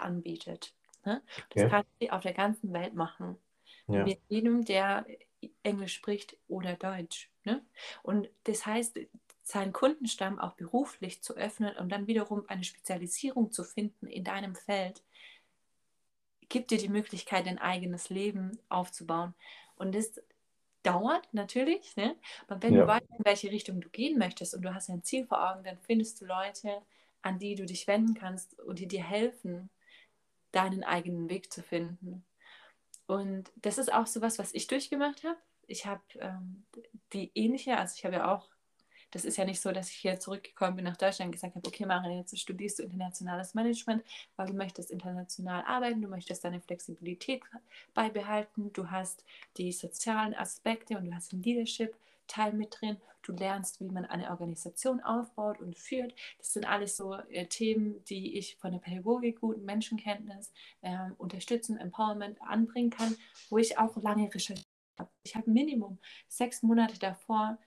anbietet. 0.00 0.74
Ne? 1.04 1.22
Das 1.50 1.64
okay. 1.64 1.70
kann 1.70 1.84
sie 2.00 2.10
auf 2.10 2.22
der 2.22 2.34
ganzen 2.34 2.72
Welt 2.72 2.94
machen. 2.94 3.38
Ja. 3.86 4.04
Mit 4.04 4.20
jedem, 4.28 4.64
der 4.64 5.06
Englisch 5.62 5.94
spricht 5.94 6.36
oder 6.48 6.74
Deutsch. 6.74 7.30
Ne? 7.44 7.64
Und 8.02 8.28
das 8.44 8.66
heißt, 8.66 8.98
seinen 9.42 9.72
Kundenstamm 9.72 10.38
auch 10.38 10.52
beruflich 10.54 11.22
zu 11.22 11.34
öffnen 11.34 11.74
und 11.76 11.90
dann 11.90 12.06
wiederum 12.06 12.44
eine 12.48 12.64
Spezialisierung 12.64 13.50
zu 13.50 13.64
finden 13.64 14.06
in 14.06 14.24
deinem 14.24 14.54
Feld, 14.54 15.02
gibt 16.48 16.70
dir 16.70 16.78
die 16.78 16.88
Möglichkeit, 16.88 17.46
dein 17.46 17.58
eigenes 17.58 18.08
Leben 18.08 18.58
aufzubauen. 18.68 19.34
Und 19.76 19.94
das 19.94 20.20
dauert 20.82 21.28
natürlich, 21.32 21.96
ne? 21.96 22.16
aber 22.46 22.62
wenn 22.62 22.74
ja. 22.74 22.82
du 22.82 22.86
weißt, 22.86 23.06
in 23.18 23.24
welche 23.24 23.50
Richtung 23.50 23.80
du 23.80 23.88
gehen 23.88 24.18
möchtest 24.18 24.54
und 24.54 24.62
du 24.62 24.74
hast 24.74 24.88
ein 24.88 25.02
Ziel 25.02 25.26
vor 25.26 25.50
Augen, 25.50 25.64
dann 25.64 25.78
findest 25.78 26.20
du 26.20 26.24
Leute, 26.24 26.82
an 27.22 27.38
die 27.38 27.54
du 27.54 27.66
dich 27.66 27.86
wenden 27.86 28.14
kannst 28.14 28.58
und 28.60 28.78
die 28.78 28.88
dir 28.88 29.02
helfen, 29.02 29.70
deinen 30.52 30.84
eigenen 30.84 31.28
Weg 31.28 31.52
zu 31.52 31.62
finden. 31.62 32.24
Und 33.06 33.50
das 33.56 33.78
ist 33.78 33.92
auch 33.92 34.06
so 34.06 34.20
was, 34.20 34.38
was 34.38 34.54
ich 34.54 34.66
durchgemacht 34.66 35.24
habe. 35.24 35.38
Ich 35.66 35.86
habe 35.86 36.02
ähm, 36.20 36.64
die 37.12 37.30
ähnliche, 37.34 37.76
also 37.76 37.94
ich 37.96 38.04
habe 38.04 38.16
ja 38.16 38.34
auch 38.34 38.48
das 39.10 39.24
ist 39.24 39.36
ja 39.36 39.44
nicht 39.44 39.60
so, 39.60 39.72
dass 39.72 39.90
ich 39.90 39.96
hier 39.96 40.20
zurückgekommen 40.20 40.76
bin 40.76 40.84
nach 40.84 40.96
Deutschland 40.96 41.28
und 41.28 41.32
gesagt 41.32 41.54
habe, 41.54 41.66
okay, 41.66 41.86
Marin, 41.86 42.18
jetzt 42.18 42.38
studierst 42.38 42.78
du 42.78 42.82
internationales 42.82 43.54
Management, 43.54 44.02
weil 44.36 44.48
du 44.48 44.54
möchtest 44.54 44.90
international 44.90 45.64
arbeiten, 45.64 46.02
du 46.02 46.08
möchtest 46.08 46.44
deine 46.44 46.60
Flexibilität 46.60 47.42
beibehalten, 47.94 48.72
du 48.72 48.90
hast 48.90 49.24
die 49.56 49.72
sozialen 49.72 50.34
Aspekte 50.34 50.96
und 50.98 51.06
du 51.06 51.14
hast 51.14 51.32
den 51.32 51.42
Leadership. 51.42 51.94
Teil 52.28 52.52
mit 52.52 52.76
drin. 52.80 52.98
Du 53.22 53.32
lernst, 53.32 53.80
wie 53.80 53.88
man 53.88 54.04
eine 54.04 54.30
Organisation 54.30 55.00
aufbaut 55.00 55.58
und 55.60 55.76
führt. 55.76 56.14
Das 56.38 56.52
sind 56.52 56.66
alles 56.66 56.96
so 56.96 57.14
äh, 57.14 57.46
Themen, 57.46 58.04
die 58.04 58.38
ich 58.38 58.56
von 58.56 58.72
der 58.72 58.78
Pädagogik, 58.78 59.40
guten 59.40 59.64
Menschenkenntnis, 59.64 60.52
äh, 60.82 60.96
Unterstützen, 61.16 61.78
Empowerment 61.78 62.40
anbringen 62.42 62.90
kann, 62.90 63.16
wo 63.50 63.58
ich 63.58 63.76
auch 63.76 63.96
lange 63.96 64.32
recherchiert 64.32 64.68
habe. 64.98 65.10
Ich 65.24 65.34
habe 65.34 65.50
Minimum 65.50 65.98
sechs 66.28 66.62
Monate 66.62 66.98
davor 66.98 67.58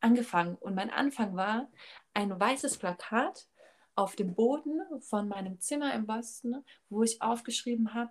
angefangen. 0.00 0.56
Und 0.56 0.74
mein 0.74 0.90
Anfang 0.90 1.36
war 1.36 1.68
ein 2.14 2.38
weißes 2.38 2.78
Plakat 2.78 3.46
auf 3.94 4.16
dem 4.16 4.34
Boden 4.34 4.80
von 5.00 5.28
meinem 5.28 5.60
Zimmer 5.60 5.94
im 5.94 6.06
Boston, 6.06 6.64
wo 6.88 7.02
ich 7.02 7.20
aufgeschrieben 7.20 7.94
habe, 7.94 8.10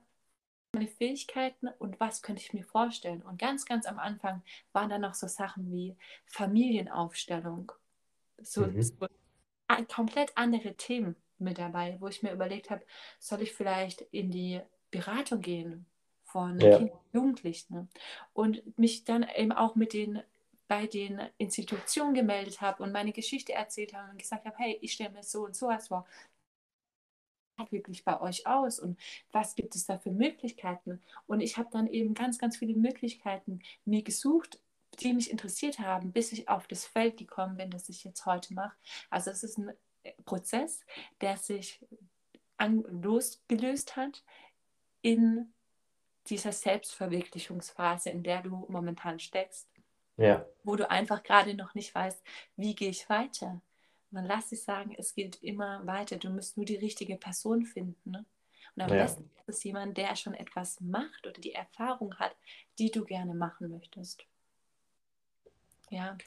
meine 0.73 0.87
Fähigkeiten 0.87 1.67
und 1.79 1.99
was 1.99 2.21
könnte 2.21 2.41
ich 2.41 2.53
mir 2.53 2.63
vorstellen. 2.63 3.23
Und 3.23 3.39
ganz, 3.39 3.65
ganz 3.65 3.85
am 3.85 3.97
Anfang 3.97 4.43
waren 4.71 4.89
dann 4.89 5.01
noch 5.01 5.15
so 5.15 5.27
Sachen 5.27 5.71
wie 5.71 5.95
Familienaufstellung, 6.25 7.71
so, 8.41 8.67
mhm. 8.67 8.81
so 8.81 9.07
komplett 9.87 10.31
andere 10.35 10.75
Themen 10.75 11.15
mit 11.39 11.57
dabei, 11.57 11.97
wo 11.99 12.07
ich 12.07 12.21
mir 12.21 12.33
überlegt 12.33 12.69
habe, 12.69 12.85
soll 13.19 13.41
ich 13.41 13.53
vielleicht 13.53 14.01
in 14.11 14.29
die 14.29 14.61
Beratung 14.91 15.41
gehen 15.41 15.85
von 16.23 16.59
ja. 16.59 16.77
Kindern 16.77 16.97
und 16.97 17.13
Jugendlichen 17.13 17.89
und 18.33 18.77
mich 18.77 19.05
dann 19.05 19.25
eben 19.35 19.51
auch 19.51 19.75
mit 19.75 19.93
den 19.93 20.21
bei 20.69 20.85
den 20.85 21.19
Institutionen 21.39 22.13
gemeldet 22.13 22.61
habe 22.61 22.83
und 22.83 22.91
meine 22.91 23.11
Geschichte 23.11 23.53
erzählt 23.53 23.93
habe 23.95 24.11
und 24.11 24.19
gesagt 24.19 24.45
habe, 24.45 24.55
hey, 24.59 24.77
ich 24.81 24.93
stelle 24.93 25.09
mir 25.09 25.23
so 25.23 25.45
und 25.45 25.55
so 25.55 25.67
was 25.67 25.87
vor. 25.87 26.07
wirklich 27.71 28.05
bei 28.05 28.21
euch 28.21 28.47
aus 28.47 28.79
und 28.79 28.97
was 29.31 29.55
gibt 29.55 29.75
es 29.75 29.85
da 29.87 29.97
für 29.97 30.11
Möglichkeiten? 30.11 31.01
Und 31.25 31.41
ich 31.41 31.57
habe 31.57 31.69
dann 31.71 31.87
eben 31.87 32.13
ganz, 32.13 32.37
ganz 32.37 32.57
viele 32.57 32.75
Möglichkeiten 32.75 33.61
mir 33.83 34.03
gesucht, 34.03 34.61
die 34.99 35.11
mich 35.13 35.31
interessiert 35.31 35.79
haben, 35.79 36.11
bis 36.11 36.31
ich 36.31 36.47
auf 36.47 36.67
das 36.67 36.85
Feld 36.85 37.17
gekommen 37.17 37.57
bin, 37.57 37.71
das 37.71 37.89
ich 37.89 38.03
jetzt 38.03 38.25
heute 38.27 38.53
mache. 38.53 38.77
Also 39.09 39.31
es 39.31 39.43
ist 39.43 39.57
ein 39.57 39.73
Prozess, 40.23 40.85
der 41.19 41.35
sich 41.35 41.83
an, 42.57 42.83
losgelöst 43.01 43.97
hat 43.97 44.23
in 45.01 45.51
dieser 46.27 46.51
Selbstverwirklichungsphase, 46.51 48.11
in 48.11 48.21
der 48.21 48.43
du 48.43 48.67
momentan 48.69 49.19
steckst 49.19 49.67
ja. 50.19 50.45
wo 50.63 50.75
du 50.75 50.89
einfach 50.89 51.23
gerade 51.23 51.53
noch 51.53 51.73
nicht 51.73 51.93
weißt, 51.95 52.21
wie 52.55 52.75
gehe 52.75 52.89
ich 52.89 53.09
weiter. 53.09 53.61
Man 54.11 54.25
lass 54.25 54.49
dich 54.49 54.63
sagen, 54.63 54.95
es 54.97 55.13
geht 55.13 55.41
immer 55.43 55.85
weiter. 55.85 56.17
Du 56.17 56.29
musst 56.29 56.57
nur 56.57 56.65
die 56.65 56.77
richtige 56.77 57.15
Person 57.15 57.65
finden. 57.65 58.11
Ne? 58.11 58.25
Und 58.75 58.83
am 58.83 58.89
ja. 58.89 59.03
besten 59.03 59.29
ist 59.47 59.57
es 59.57 59.63
jemand, 59.63 59.97
der 59.97 60.15
schon 60.15 60.33
etwas 60.33 60.79
macht 60.81 61.27
oder 61.27 61.39
die 61.39 61.53
Erfahrung 61.53 62.15
hat, 62.15 62.35
die 62.79 62.91
du 62.91 63.05
gerne 63.05 63.33
machen 63.33 63.69
möchtest. 63.69 64.25
Ja, 65.89 66.17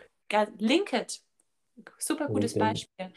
Linked, 0.58 1.20
super 1.98 2.26
gutes 2.26 2.54
Beispiel. 2.54 3.12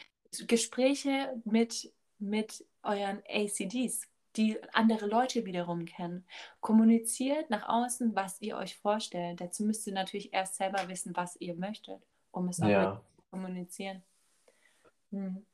Gespräche 0.48 1.42
mit, 1.46 1.92
mit 2.20 2.66
euren 2.84 3.24
ACDs, 3.30 4.08
die 4.38 4.58
andere 4.74 5.08
Leute 5.08 5.46
wiederum 5.46 5.86
kennen. 5.86 6.26
Kommuniziert 6.60 7.50
nach 7.50 7.68
außen, 7.68 8.16
was 8.16 8.42
ihr 8.42 8.58
euch 8.58 8.78
vorstellt. 8.78 9.42
Dazu 9.42 9.64
müsst 9.64 9.88
ihr 9.88 9.94
natürlich 9.94 10.34
erst 10.34 10.56
selber 10.56 10.88
wissen, 10.88 11.16
was 11.16 11.36
ihr 11.40 11.56
möchtet, 11.56 12.02
um 12.32 12.48
es 12.50 12.62
auch 12.62 12.68
ja. 12.68 13.02
zu 13.16 13.24
kommunizieren. 13.32 14.04
Hm. 15.12 15.46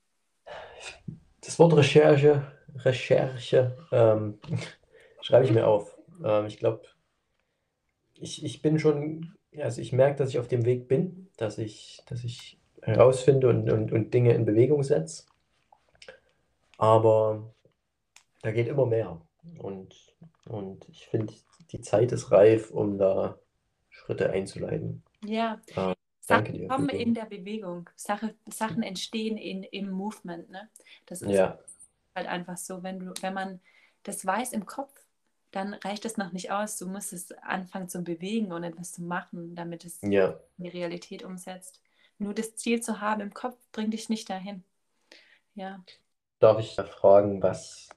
Das 1.42 1.58
Wort 1.60 1.76
Recherche, 1.76 2.52
Recherche, 2.76 3.78
ähm, 3.92 4.40
schreibe 5.22 5.46
ich 5.46 5.52
mir 5.52 5.68
auf. 5.68 5.98
Ähm, 6.24 6.46
ich 6.46 6.58
glaube, 6.58 6.84
ich, 8.16 8.44
ich 8.46 8.62
bin 8.62 8.80
schon, 8.80 9.36
also 9.58 9.82
ich 9.82 9.94
merke, 9.94 10.18
dass 10.18 10.30
ich 10.30 10.40
auf 10.40 10.48
dem 10.48 10.66
Weg 10.66 10.88
bin, 10.88 11.30
dass 11.38 11.58
ich, 11.58 12.04
dass 12.08 12.24
ich 12.24 12.60
herausfinde 12.82 13.48
und, 13.48 13.72
und, 13.72 13.92
und 13.92 14.14
Dinge 14.14 14.34
in 14.34 14.46
Bewegung 14.46 14.84
setze. 14.84 15.26
Aber 16.78 17.54
da 18.42 18.52
geht 18.52 18.68
immer 18.68 18.86
mehr. 18.86 19.22
Und, 19.58 19.96
und 20.46 20.88
ich 20.90 21.08
finde, 21.08 21.34
die 21.72 21.82
Zeit 21.82 22.12
ist 22.12 22.32
reif, 22.32 22.72
um 22.72 22.98
da 22.98 23.38
Schritte 23.90 24.30
einzuleiten. 24.30 25.04
Ja. 25.26 25.62
Äh, 25.76 25.94
Sachen 26.20 26.54
dir. 26.54 26.68
kommen 26.68 26.90
in 26.90 27.14
der 27.14 27.26
Bewegung. 27.26 27.90
Sache, 27.96 28.36
Sachen 28.48 28.84
entstehen 28.84 29.38
in, 29.38 29.64
im 29.64 29.90
Movement. 29.90 30.50
Ne? 30.50 30.70
Das 31.06 31.22
ist 31.22 31.32
ja. 31.32 31.60
halt 32.16 32.28
einfach 32.28 32.58
so, 32.58 32.84
wenn 32.84 33.00
du, 33.00 33.14
wenn 33.22 33.34
man 33.34 33.60
das 34.04 34.26
weiß 34.26 34.54
im 34.54 34.66
Kopf, 34.66 34.94
dann 35.52 35.74
reicht 35.74 36.06
es 36.06 36.18
noch 36.18 36.32
nicht 36.32 36.52
aus. 36.52 36.78
Du 36.78 36.88
musst 36.88 37.12
es 37.12 37.32
anfangen 37.42 37.90
zu 37.90 38.02
bewegen 38.02 38.54
und 38.54 38.64
etwas 38.64 38.94
zu 38.94 39.04
machen, 39.04 39.56
damit 39.56 39.84
es 39.84 40.00
ja. 40.02 40.40
die 40.58 40.70
Realität 40.70 41.24
umsetzt. 41.24 41.82
Nur 42.18 42.34
das 42.34 42.56
Ziel 42.56 42.82
zu 42.82 43.02
haben 43.02 43.22
im 43.22 43.34
Kopf 43.34 43.58
bringt 43.72 43.94
dich 43.94 44.08
nicht 44.08 44.30
dahin. 44.30 44.64
Ja. 45.56 45.84
Darf 46.40 46.60
ich 46.60 46.76
fragen, 46.76 47.42
was 47.42 47.90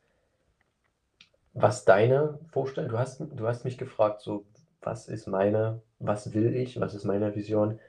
was 1.55 1.85
deine 1.85 2.39
Vorstellung, 2.51 2.91
du 2.91 2.99
hast, 2.99 3.21
du 3.21 3.47
hast 3.47 3.65
mich 3.65 3.79
gefragt, 3.79 4.21
so, 4.21 4.45
was 4.81 5.09
ist 5.09 5.27
meine, 5.29 5.81
was 5.99 6.35
will 6.35 6.55
ich, 6.55 6.79
was 6.81 6.95
ist 6.95 7.05
meine 7.05 7.35
Vision? 7.35 7.81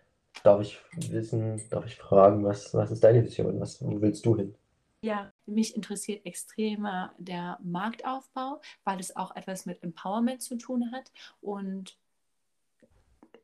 Darf 0.43 0.61
ich 0.61 0.79
wissen, 1.09 1.61
darf 1.69 1.85
ich 1.85 1.95
fragen, 1.95 2.43
was, 2.43 2.73
was 2.73 2.91
ist 2.91 3.03
deine 3.03 3.23
Vision, 3.23 3.59
was, 3.59 3.83
wo 3.83 3.99
willst 4.01 4.25
du 4.25 4.37
hin? 4.37 4.55
Ja, 5.01 5.31
mich 5.45 5.75
interessiert 5.75 6.25
extrem 6.25 6.87
der 7.17 7.59
Marktaufbau, 7.63 8.61
weil 8.83 8.99
es 8.99 9.15
auch 9.15 9.35
etwas 9.35 9.65
mit 9.65 9.83
Empowerment 9.83 10.41
zu 10.41 10.57
tun 10.57 10.91
hat 10.91 11.11
und, 11.41 11.97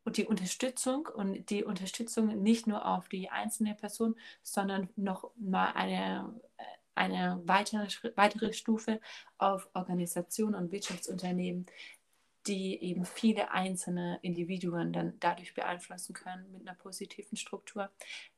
und 0.03 0.17
die 0.17 0.25
Unterstützung 0.25 1.07
und 1.13 1.49
die 1.49 1.63
Unterstützung 1.63 2.41
nicht 2.41 2.67
nur 2.67 2.85
auf 2.85 3.09
die 3.09 3.29
einzelne 3.29 3.75
Person, 3.75 4.15
sondern 4.41 4.89
noch 4.95 5.31
mal 5.35 5.71
eine 5.73 6.33
eine 7.01 7.41
weitere, 7.45 7.87
weitere 8.15 8.53
Stufe 8.53 8.99
auf 9.37 9.67
Organisationen 9.73 10.55
und 10.55 10.71
Wirtschaftsunternehmen, 10.71 11.65
die 12.47 12.81
eben 12.81 13.05
viele 13.05 13.51
einzelne 13.51 14.19
Individuen 14.21 14.93
dann 14.93 15.13
dadurch 15.19 15.53
beeinflussen 15.53 16.13
können 16.13 16.51
mit 16.51 16.61
einer 16.61 16.77
positiven 16.77 17.37
Struktur. 17.37 17.89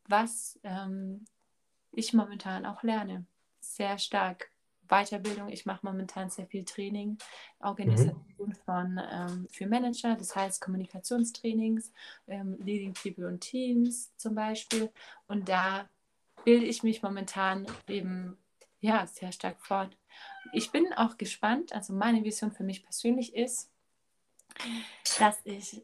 Was 0.07 0.59
ähm, 0.63 1.25
ich 1.91 2.13
momentan 2.13 2.65
auch 2.65 2.83
lerne, 2.83 3.25
sehr 3.59 3.97
stark. 3.97 4.49
Weiterbildung, 4.89 5.47
ich 5.49 5.65
mache 5.65 5.85
momentan 5.85 6.29
sehr 6.29 6.45
viel 6.45 6.65
Training, 6.65 7.17
Organisation 7.59 8.25
mhm. 8.37 8.53
von, 8.65 9.01
ähm, 9.11 9.47
für 9.49 9.65
Manager, 9.65 10.15
das 10.15 10.35
heißt 10.35 10.61
Kommunikationstrainings, 10.61 11.91
ähm, 12.27 12.57
Leading 12.59 12.93
People 12.93 13.25
und 13.27 13.39
Teams 13.39 14.15
zum 14.17 14.35
Beispiel. 14.35 14.91
Und 15.27 15.47
da 15.47 15.89
bilde 16.43 16.65
ich 16.65 16.83
mich 16.83 17.01
momentan 17.01 17.65
eben 17.87 18.37
ja, 18.83 19.07
sehr 19.07 19.31
stark 19.31 19.61
fort. 19.61 19.95
Ich 20.51 20.71
bin 20.71 20.91
auch 20.93 21.17
gespannt, 21.17 21.71
also 21.71 21.93
meine 21.93 22.23
Vision 22.25 22.51
für 22.51 22.65
mich 22.65 22.83
persönlich 22.83 23.33
ist, 23.33 23.71
dass 25.19 25.39
ich 25.45 25.81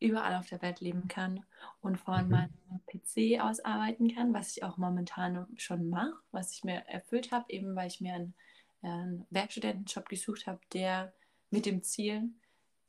überall 0.00 0.34
auf 0.36 0.48
der 0.48 0.62
Welt 0.62 0.80
leben 0.80 1.08
kann 1.08 1.44
und 1.82 1.98
von 1.98 2.24
mhm. 2.24 2.30
meinem 2.30 2.50
PC 2.86 3.42
aus 3.42 3.60
arbeiten 3.60 4.14
kann, 4.14 4.32
was 4.32 4.56
ich 4.56 4.62
auch 4.64 4.78
momentan 4.78 5.46
schon 5.58 5.90
mache, 5.90 6.14
was 6.32 6.52
ich 6.54 6.64
mir 6.64 6.86
erfüllt 6.86 7.32
habe, 7.32 7.52
eben 7.52 7.76
weil 7.76 7.88
ich 7.88 8.00
mir 8.00 8.14
einen, 8.14 8.34
einen 8.80 9.26
Werkstudentenjob 9.28 10.08
gesucht 10.08 10.46
habe, 10.46 10.60
der 10.72 11.12
mit 11.50 11.66
dem 11.66 11.82
Ziel, 11.82 12.30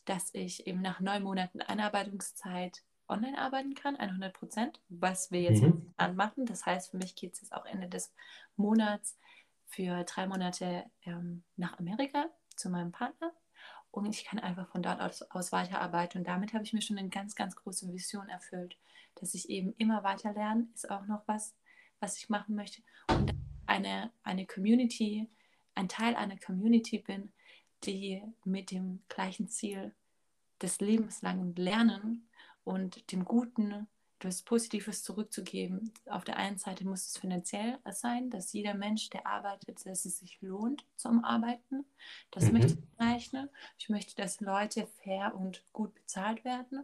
dass 0.06 0.34
ich 0.34 0.68
eben 0.68 0.82
nach 0.82 1.02
neun 1.02 1.24
Monaten 1.24 1.62
Einarbeitungszeit 1.62 2.82
online 3.10 3.38
arbeiten 3.38 3.74
kann, 3.74 3.98
100 3.98 4.34
Prozent, 4.34 4.80
was 4.88 5.32
wir 5.32 5.42
jetzt 5.42 5.64
Mhm. 5.64 5.94
anmachen. 5.98 6.46
Das 6.46 6.66
heißt, 6.66 6.92
für 6.92 6.98
mich 6.98 7.16
geht 7.16 7.34
es 7.34 7.42
jetzt 7.42 7.54
auch 7.54 7.66
Ende 7.66 7.90
des 7.90 8.14
Monats 8.56 9.18
für 9.70 10.04
drei 10.04 10.28
Monate 10.28 10.86
ähm, 11.06 11.44
nach 11.56 11.80
Amerika 11.80 12.30
zu 12.56 12.70
meinem 12.70 12.92
Partner 12.92 13.32
und 13.92 14.06
ich 14.14 14.26
kann 14.26 14.40
einfach 14.40 14.68
von 14.68 14.84
dort 14.84 15.02
aus, 15.02 15.22
aus 15.24 15.52
weiterarbeiten. 15.52 16.20
Und 16.20 16.28
damit 16.28 16.54
habe 16.54 16.64
ich 16.64 16.74
mir 16.74 16.82
schon 16.82 16.98
eine 16.98 17.10
ganz, 17.10 17.36
ganz 17.36 17.56
große 17.56 17.92
Vision 17.92 18.30
erfüllt, 18.30 18.78
dass 19.16 19.34
ich 19.34 19.50
eben 19.50 19.74
immer 19.78 20.04
weiter 20.04 20.34
lerne, 20.34 20.68
ist 20.74 20.90
auch 20.90 21.06
noch 21.08 21.24
was, 21.28 21.56
was 22.00 22.18
ich 22.18 22.30
machen 22.30 22.56
möchte. 22.56 22.82
Und 23.10 23.34
eine, 23.66 24.12
eine 24.24 24.46
Community, 24.46 25.28
ein 25.76 25.90
Teil 25.90 26.16
einer 26.16 26.38
Community 26.38 27.00
bin, 27.00 27.32
die 27.84 28.22
mit 28.44 28.72
dem 28.72 29.02
gleichen 29.10 29.48
Ziel 29.48 29.94
des 30.62 30.80
lebenslangen 30.82 31.56
Lernen 31.56 32.28
und 32.64 33.12
dem 33.12 33.26
Guten 33.26 33.88
etwas 34.20 34.42
Positives 34.42 35.02
zurückzugeben. 35.04 35.94
Auf 36.06 36.26
der 36.26 36.36
einen 36.36 36.58
Seite 36.58 36.86
muss 36.86 37.08
es 37.08 37.18
finanziell 37.18 37.80
sein, 37.92 38.30
dass 38.30 38.52
jeder 38.52 38.74
Mensch, 38.74 39.10
der 39.10 39.26
arbeitet, 39.26 39.86
dass 39.86 40.04
es 40.04 40.18
sich 40.20 40.42
lohnt 40.42 40.86
zum 40.98 41.24
Arbeiten. 41.24 41.86
Das 42.32 42.46
Mhm. 42.46 42.54
möchte 42.54 42.74
ich 42.74 43.00
erreichen. 43.00 43.50
Ich 43.78 43.88
möchte, 43.88 44.16
dass 44.16 44.42
Leute 44.42 44.88
fair 45.04 45.34
und 45.36 45.64
gut 45.72 45.94
bezahlt 45.96 46.44
werden. 46.44 46.84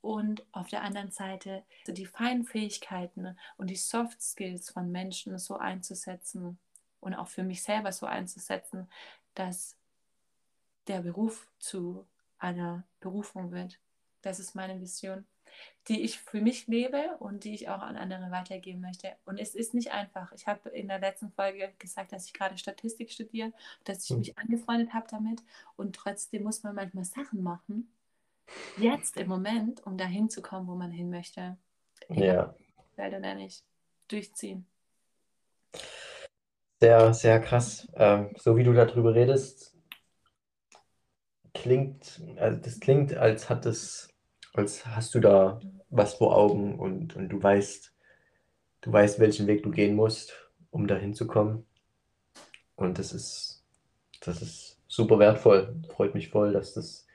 Und 0.00 0.46
auf 0.52 0.68
der 0.68 0.82
anderen 0.82 1.10
Seite 1.10 1.64
die 1.88 2.06
feinen 2.06 2.44
Fähigkeiten 2.44 3.36
und 3.56 3.68
die 3.68 3.76
Soft 3.76 4.22
Skills 4.22 4.70
von 4.70 4.90
Menschen 4.92 5.38
so 5.38 5.56
einzusetzen 5.56 6.58
und 7.00 7.14
auch 7.14 7.28
für 7.28 7.42
mich 7.42 7.62
selber 7.62 7.90
so 7.92 8.06
einzusetzen, 8.06 8.88
dass 9.34 9.76
der 10.86 11.00
Beruf 11.00 11.48
zu 11.58 12.06
einer 12.38 12.84
Berufung 13.00 13.50
wird. 13.50 13.78
Das 14.22 14.38
ist 14.38 14.54
meine 14.54 14.80
Vision, 14.80 15.26
die 15.88 16.02
ich 16.02 16.20
für 16.20 16.40
mich 16.40 16.66
lebe 16.66 17.16
und 17.18 17.44
die 17.44 17.54
ich 17.54 17.68
auch 17.68 17.80
an 17.80 17.96
andere 17.96 18.30
weitergeben 18.30 18.80
möchte. 18.80 19.12
Und 19.24 19.38
es 19.38 19.54
ist 19.54 19.74
nicht 19.74 19.92
einfach. 19.92 20.32
Ich 20.32 20.46
habe 20.46 20.68
in 20.70 20.88
der 20.88 20.98
letzten 21.00 21.30
Folge 21.32 21.72
gesagt, 21.78 22.12
dass 22.12 22.26
ich 22.26 22.32
gerade 22.34 22.58
Statistik 22.58 23.10
studiere, 23.10 23.52
dass 23.84 24.04
ich 24.04 24.10
Hm. 24.10 24.18
mich 24.18 24.38
angefreundet 24.38 24.92
habe 24.94 25.06
damit. 25.10 25.42
Und 25.76 25.96
trotzdem 25.96 26.42
muss 26.44 26.62
man 26.62 26.74
manchmal 26.74 27.04
Sachen 27.04 27.42
machen, 27.42 27.90
jetzt 28.76 29.16
im 29.18 29.28
Moment, 29.28 29.86
um 29.86 29.98
dahin 29.98 30.30
zu 30.30 30.42
kommen, 30.42 30.68
wo 30.68 30.74
man 30.76 30.90
hin 30.92 31.10
möchte. 31.10 31.56
Ja, 32.08 32.54
Leider 32.96 33.18
nicht 33.34 33.64
durchziehen. 34.06 34.64
sehr, 36.80 37.14
sehr 37.14 37.40
krass. 37.40 37.86
Ähm, 37.94 38.32
so 38.36 38.56
wie 38.56 38.64
du 38.64 38.72
darüber 38.74 39.14
redest, 39.14 39.74
klingt, 41.54 42.20
also 42.38 42.58
das 42.60 42.80
klingt, 42.80 43.14
als 43.16 43.48
hat 43.48 43.66
es, 43.66 44.08
als 44.52 44.86
hast 44.86 45.14
du 45.14 45.20
da 45.20 45.60
was 45.90 46.14
vor 46.14 46.36
Augen 46.36 46.78
und, 46.78 47.16
und 47.16 47.28
du 47.28 47.42
weißt, 47.42 47.92
du 48.82 48.92
weißt, 48.92 49.18
welchen 49.18 49.46
Weg 49.46 49.62
du 49.62 49.70
gehen 49.70 49.94
musst, 49.94 50.32
um 50.70 50.86
dahin 50.86 51.14
zu 51.14 51.26
kommen. 51.26 51.66
Und 52.76 52.98
das 52.98 53.12
ist, 53.12 53.64
das 54.20 54.40
ist 54.42 54.80
super 54.86 55.18
wertvoll. 55.18 55.74
Freut 55.94 56.14
mich 56.14 56.28
voll, 56.30 56.52
dass 56.52 56.74
das 56.74 57.06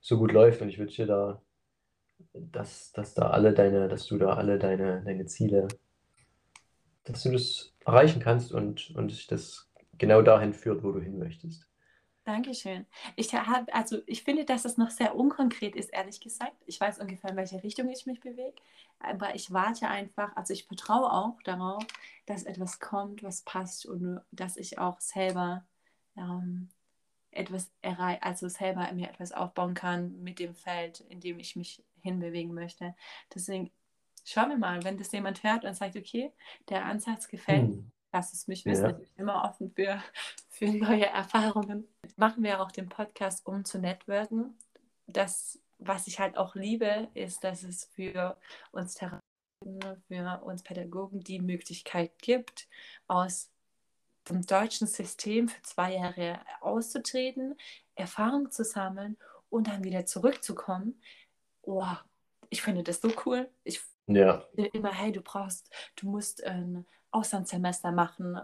so 0.00 0.18
gut 0.18 0.32
läuft 0.32 0.62
und 0.62 0.68
ich 0.68 0.78
wünsche 0.78 1.02
dir 1.02 1.08
da, 1.08 1.42
dass, 2.32 2.92
dass 2.92 3.14
da 3.14 3.30
alle 3.30 3.52
deine, 3.52 3.88
dass 3.88 4.06
du 4.06 4.18
da 4.18 4.34
alle 4.34 4.58
deine, 4.58 5.02
deine 5.04 5.26
Ziele, 5.26 5.68
dass 7.04 7.22
du 7.22 7.32
das 7.32 7.72
erreichen 7.84 8.20
kannst 8.20 8.52
und, 8.52 8.90
und 8.96 9.30
das 9.30 9.70
genau 9.98 10.22
dahin 10.22 10.54
führt, 10.54 10.82
wo 10.82 10.92
du 10.92 11.00
hin 11.00 11.18
möchtest. 11.18 11.68
Dankeschön. 12.24 12.86
Ich 13.16 13.34
habe, 13.34 13.74
also 13.74 13.98
ich 14.06 14.22
finde, 14.22 14.44
dass 14.44 14.64
es 14.64 14.76
noch 14.78 14.90
sehr 14.90 15.16
unkonkret 15.16 15.74
ist, 15.74 15.92
ehrlich 15.92 16.20
gesagt. 16.20 16.54
Ich 16.66 16.80
weiß 16.80 17.00
ungefähr, 17.00 17.30
in 17.30 17.36
welche 17.36 17.62
Richtung 17.64 17.88
ich 17.88 18.06
mich 18.06 18.20
bewege, 18.20 18.54
aber 19.00 19.34
ich 19.34 19.52
warte 19.52 19.88
einfach, 19.88 20.36
also 20.36 20.52
ich 20.52 20.64
vertraue 20.66 21.10
auch 21.12 21.42
darauf, 21.42 21.84
dass 22.26 22.44
etwas 22.44 22.78
kommt, 22.78 23.24
was 23.24 23.42
passt 23.42 23.86
und 23.86 24.20
dass 24.30 24.56
ich 24.56 24.78
auch 24.78 25.00
selber 25.00 25.66
ähm, 26.16 26.68
etwas 27.32 27.70
erreiche, 27.82 28.22
also 28.22 28.48
selber 28.48 28.92
mir 28.92 29.08
etwas 29.10 29.32
aufbauen 29.32 29.74
kann 29.74 30.22
mit 30.22 30.38
dem 30.38 30.54
Feld, 30.54 31.00
in 31.00 31.20
dem 31.20 31.40
ich 31.40 31.56
mich 31.56 31.84
hinbewegen 32.02 32.54
möchte. 32.54 32.94
Deswegen 33.34 33.72
schauen 34.24 34.50
wir 34.50 34.58
mal, 34.58 34.84
wenn 34.84 34.98
das 34.98 35.12
jemand 35.12 35.42
hört 35.42 35.64
und 35.64 35.74
sagt, 35.74 35.96
okay, 35.96 36.32
der 36.68 36.84
Ansatz 36.86 37.28
gefällt, 37.28 37.70
Hm. 37.70 37.91
Lass 38.12 38.32
es 38.32 38.46
mich 38.46 38.64
wissen. 38.66 38.84
Ja. 38.84 38.90
Ich 38.90 38.96
bin 38.96 39.08
immer 39.16 39.44
offen 39.44 39.72
für, 39.74 40.02
für 40.50 40.66
neue 40.66 41.06
Erfahrungen. 41.06 41.88
Machen 42.16 42.42
wir 42.42 42.60
auch 42.60 42.70
den 42.70 42.88
Podcast, 42.88 43.46
um 43.46 43.64
zu 43.64 43.78
networken. 43.78 44.56
Das, 45.06 45.58
was 45.78 46.06
ich 46.06 46.20
halt 46.20 46.36
auch 46.36 46.54
liebe, 46.54 47.08
ist, 47.14 47.42
dass 47.42 47.62
es 47.62 47.86
für 47.94 48.36
uns 48.70 48.94
Therapeuten, 48.94 49.22
für 50.08 50.40
uns 50.44 50.62
Pädagogen 50.62 51.20
die 51.20 51.40
Möglichkeit 51.40 52.18
gibt, 52.20 52.68
aus 53.08 53.50
dem 54.28 54.44
deutschen 54.44 54.86
System 54.86 55.48
für 55.48 55.62
zwei 55.62 55.94
Jahre 55.94 56.40
auszutreten, 56.60 57.56
Erfahrung 57.94 58.50
zu 58.50 58.64
sammeln 58.64 59.16
und 59.50 59.68
dann 59.68 59.84
wieder 59.84 60.06
zurückzukommen. 60.06 61.00
Oh, 61.62 61.86
ich 62.50 62.62
finde 62.62 62.82
das 62.82 63.00
so 63.00 63.10
cool. 63.26 63.48
Ich 63.64 63.80
Ja, 64.06 64.42
finde 64.54 64.70
immer, 64.70 64.92
hey, 64.92 65.12
du 65.12 65.22
brauchst, 65.22 65.70
du 65.96 66.08
musst 66.08 66.44
ein 66.44 66.86
Auslandssemester 67.12 67.92
machen, 67.92 68.40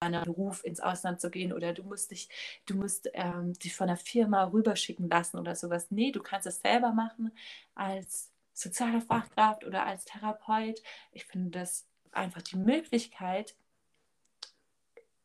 einen 0.00 0.24
Beruf 0.24 0.64
ins 0.64 0.80
Ausland 0.80 1.20
zu 1.20 1.30
gehen 1.30 1.52
oder 1.52 1.72
du 1.72 1.82
musst 1.82 2.10
dich, 2.10 2.28
du 2.66 2.76
musst 2.76 3.10
ähm, 3.14 3.54
dich 3.54 3.74
von 3.74 3.88
der 3.88 3.96
Firma 3.96 4.44
rüberschicken 4.44 5.08
lassen 5.08 5.38
oder 5.38 5.56
sowas. 5.56 5.90
Nee, 5.90 6.12
du 6.12 6.22
kannst 6.22 6.46
es 6.46 6.60
selber 6.60 6.92
machen 6.92 7.32
als 7.74 8.30
soziale 8.52 9.00
Fachkraft 9.00 9.64
oder 9.64 9.86
als 9.86 10.04
Therapeut. 10.04 10.82
Ich 11.12 11.24
finde 11.24 11.58
das 11.58 11.86
einfach 12.12 12.42
die 12.42 12.56
Möglichkeit 12.56 13.56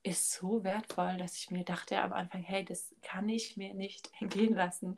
ist 0.03 0.33
so 0.33 0.63
wertvoll, 0.63 1.17
dass 1.17 1.37
ich 1.37 1.49
mir 1.49 1.63
dachte 1.63 2.01
am 2.01 2.11
Anfang, 2.11 2.43
hey, 2.43 2.65
das 2.65 2.93
kann 3.01 3.29
ich 3.29 3.57
mir 3.57 3.73
nicht 3.73 4.11
entgehen 4.19 4.53
lassen, 4.53 4.95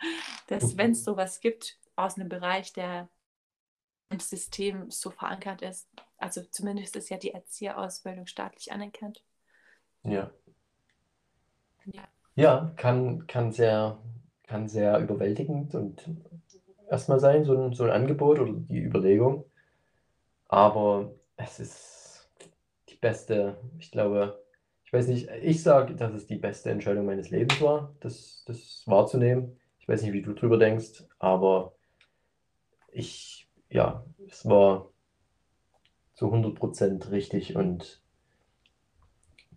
dass 0.48 0.78
wenn 0.78 0.92
es 0.92 1.04
sowas 1.06 1.40
gibt 1.40 1.78
aus 1.96 2.16
einem 2.16 2.28
Bereich, 2.28 2.74
der 2.74 3.08
im 4.10 4.20
System 4.20 4.92
so 4.92 5.12
verankert 5.12 5.62
ist, 5.62 5.88
also 6.26 6.42
zumindest 6.50 6.96
ist 6.96 7.10
ja 7.10 7.18
die 7.18 7.32
Erzieherausbildung 7.32 8.26
staatlich 8.26 8.72
anerkannt. 8.72 9.22
ja. 10.04 10.32
Ja. 11.86 12.08
Ja, 12.36 12.74
kann, 12.76 13.28
kann 13.28 13.52
sehr, 13.52 14.00
kann 14.44 14.68
sehr 14.68 15.00
überwältigend 15.00 15.76
und 15.76 16.04
erstmal 16.90 17.20
sein, 17.20 17.46
so 17.46 17.56
ein, 17.56 17.74
so 17.74 17.84
ein 17.84 17.92
Angebot 17.92 18.40
oder 18.40 18.54
die 18.54 18.80
Überlegung. 18.80 19.46
Aber 20.48 21.14
es 21.38 21.60
ist 21.60 22.30
die 22.90 22.96
beste, 22.96 23.58
ich 23.78 23.92
glaube, 23.92 24.44
ich 24.84 24.92
weiß 24.92 25.08
nicht, 25.08 25.30
ich 25.44 25.62
sage, 25.64 25.96
dass 25.96 26.14
es 26.14 26.28
die 26.28 26.38
beste 26.38 26.72
Entscheidung 26.72 27.06
meines 27.06 27.30
Lebens 27.30 27.62
war, 27.62 27.96
das, 28.00 28.44
das 28.48 28.84
wahrzunehmen. 28.88 29.60
Ich 29.80 29.88
weiß 29.88 30.02
nicht, 30.02 30.14
wie 30.14 30.22
du 30.24 30.34
drüber 30.34 30.58
denkst, 30.58 31.04
aber 31.20 31.76
ich, 32.92 33.48
ja, 33.70 34.06
es 34.28 34.46
war 34.46 34.90
zu 36.16 36.28
100% 36.32 37.12
richtig 37.12 37.56
und 37.56 38.02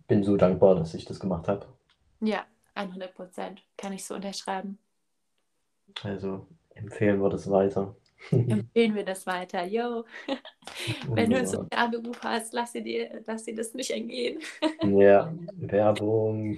bin 0.07 0.23
so 0.23 0.37
dankbar, 0.37 0.75
dass 0.75 0.93
ich 0.93 1.05
das 1.05 1.19
gemacht 1.19 1.47
habe. 1.47 1.67
Ja, 2.19 2.45
100 2.75 3.13
Prozent 3.13 3.63
kann 3.77 3.93
ich 3.93 4.05
so 4.05 4.15
unterschreiben. 4.15 4.77
Also 6.03 6.47
empfehlen 6.75 7.21
wir 7.21 7.29
das 7.29 7.49
weiter. 7.49 7.95
Empfehlen 8.31 8.95
wir 8.95 9.05
das 9.05 9.25
weiter. 9.25 9.65
Yo, 9.65 10.03
wenn 10.27 11.29
du 11.29 11.37
einen 11.37 11.47
Wunderbar. 11.47 11.47
Sozialberuf 11.47 12.21
hast, 12.23 12.53
lass 12.53 12.73
dir, 12.73 12.83
die- 12.83 13.09
lass 13.25 13.43
dir 13.45 13.55
das 13.55 13.73
nicht 13.73 13.91
entgehen. 13.91 14.41
Ja, 14.83 15.33
Werbung. 15.57 16.57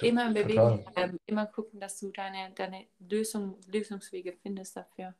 Immer 0.00 0.28
in. 0.28 0.34
Bewegung 0.34 0.84
bleiben, 0.92 1.18
immer 1.26 1.46
gucken, 1.46 1.80
dass 1.80 1.98
du 2.00 2.10
deine, 2.10 2.52
deine 2.54 2.86
Lösung, 3.00 3.56
Lösungswege 3.66 4.32
findest 4.42 4.76
dafür. 4.76 5.14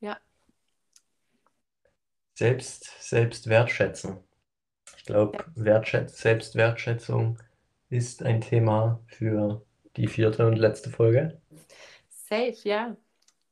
Ja, 0.00 0.18
Selbst, 2.36 2.84
selbst 3.00 3.48
wertschätzen. 3.48 4.18
Ich 4.98 5.04
glaube, 5.06 5.38
Wertschätz 5.54 6.18
Selbstwertschätzung 6.20 7.38
ist 7.88 8.22
ein 8.22 8.42
Thema 8.42 9.00
für 9.06 9.64
die 9.96 10.06
vierte 10.06 10.46
und 10.46 10.56
letzte 10.56 10.90
Folge. 10.90 11.40
safe, 12.10 12.56
ja. 12.64 12.94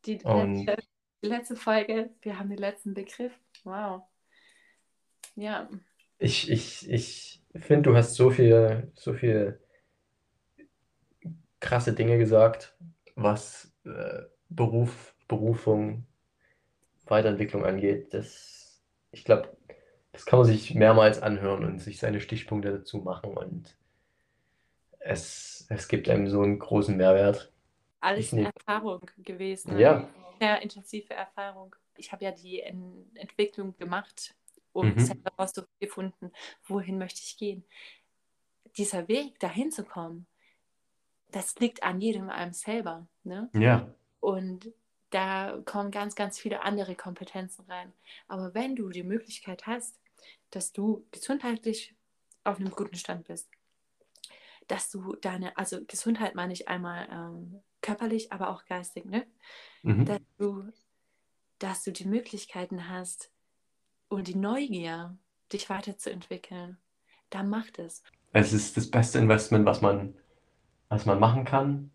Die 0.04 0.20
Und- 0.22 0.66
letzte, 0.66 0.82
die 1.22 1.28
letzte 1.28 1.56
Folge, 1.56 2.10
wir 2.20 2.38
haben 2.38 2.50
den 2.50 2.58
letzten 2.58 2.92
Begriff. 2.92 3.32
Wow. 3.64 4.02
Ja, 5.34 5.68
Ich, 6.18 6.50
ich, 6.50 6.88
ich 6.90 7.40
finde, 7.54 7.90
du 7.90 7.96
hast 7.96 8.14
so 8.16 8.30
viel, 8.30 8.92
so 8.94 9.14
viel 9.14 9.58
krasse 11.60 11.94
Dinge 11.94 12.18
gesagt, 12.18 12.76
was 13.14 13.72
äh, 13.86 14.22
Beruf, 14.50 15.14
Berufung, 15.26 16.06
Weiterentwicklung 17.06 17.64
angeht. 17.64 18.12
Das, 18.12 18.63
ich 19.14 19.24
glaube, 19.24 19.57
das 20.12 20.27
kann 20.27 20.38
man 20.38 20.46
sich 20.46 20.74
mehrmals 20.74 21.22
anhören 21.22 21.64
und 21.64 21.79
sich 21.81 21.98
seine 21.98 22.20
Stichpunkte 22.20 22.70
dazu 22.70 22.98
machen 22.98 23.37
und 23.37 23.77
es, 24.98 25.66
es 25.68 25.88
gibt 25.88 26.09
einem 26.09 26.29
so 26.29 26.42
einen 26.42 26.59
großen 26.59 26.96
Mehrwert. 26.96 27.53
alles 28.00 28.33
nehm- 28.33 28.50
Erfahrung 28.55 29.11
gewesen. 29.18 29.79
Ja. 29.79 30.09
Sehr 30.40 30.62
intensive 30.62 31.14
Erfahrung. 31.14 31.77
ich 31.96 32.11
habe 32.11 32.24
ja 32.24 32.33
die 32.33 32.61
Ent 32.61 33.07
Entwicklung 33.14 33.77
gemacht 33.77 34.35
und 34.72 34.96
mhm. 34.96 35.00
selber 35.00 35.31
herausgefunden, 35.37 36.33
wohin 36.66 36.98
möchte 36.98 37.20
ich 37.22 37.37
gehen. 37.37 37.64
Dieser 38.77 39.07
Weg, 39.07 39.38
dahin 39.38 39.70
zu 39.70 39.85
kommen, 39.85 40.27
das 41.31 41.59
liegt 41.61 41.83
an 41.83 42.00
jedem 42.00 42.31
einem 42.31 42.53
selber. 42.53 43.07
Ne? 43.22 43.48
Ja. 43.53 43.94
Und 44.20 44.72
da 45.14 45.61
kommen 45.64 45.92
ganz, 45.92 46.16
ganz 46.16 46.40
viele 46.40 46.62
andere 46.62 46.96
Kompetenzen 46.96 47.64
rein. 47.68 47.92
Aber 48.27 48.53
wenn 48.53 48.74
du 48.74 48.90
die 48.90 49.05
Möglichkeit 49.05 49.64
hast, 49.64 50.00
dass 50.50 50.72
du 50.72 51.07
gesundheitlich 51.12 51.94
auf 52.42 52.59
einem 52.59 52.70
guten 52.70 52.96
Stand 52.96 53.29
bist, 53.29 53.48
dass 54.66 54.90
du 54.90 55.14
deine, 55.16 55.57
also 55.57 55.85
Gesundheit 55.87 56.35
meine 56.35 56.53
ich 56.53 56.66
einmal 56.66 57.07
ähm, 57.12 57.62
körperlich, 57.81 58.33
aber 58.33 58.48
auch 58.48 58.64
geistig, 58.64 59.05
ne? 59.05 59.24
Mhm. 59.83 60.05
Dass, 60.05 60.20
du, 60.38 60.72
dass 61.61 61.85
du 61.85 61.92
die 61.92 62.07
Möglichkeiten 62.07 62.88
hast 62.88 63.31
und 64.09 64.27
die 64.27 64.35
Neugier, 64.35 65.16
dich 65.53 65.70
weiterzuentwickeln, 65.70 66.79
dann 67.31 67.48
macht 67.48 67.79
es. 67.79 68.03
Es 68.33 68.53
ist 68.53 68.77
das 68.77 68.90
beste 68.90 69.18
Investment, 69.18 69.64
was 69.64 69.81
man, 69.81 70.16
was 70.88 71.07
man 71.07 71.20
machen 71.20 71.44
kann. 71.44 71.92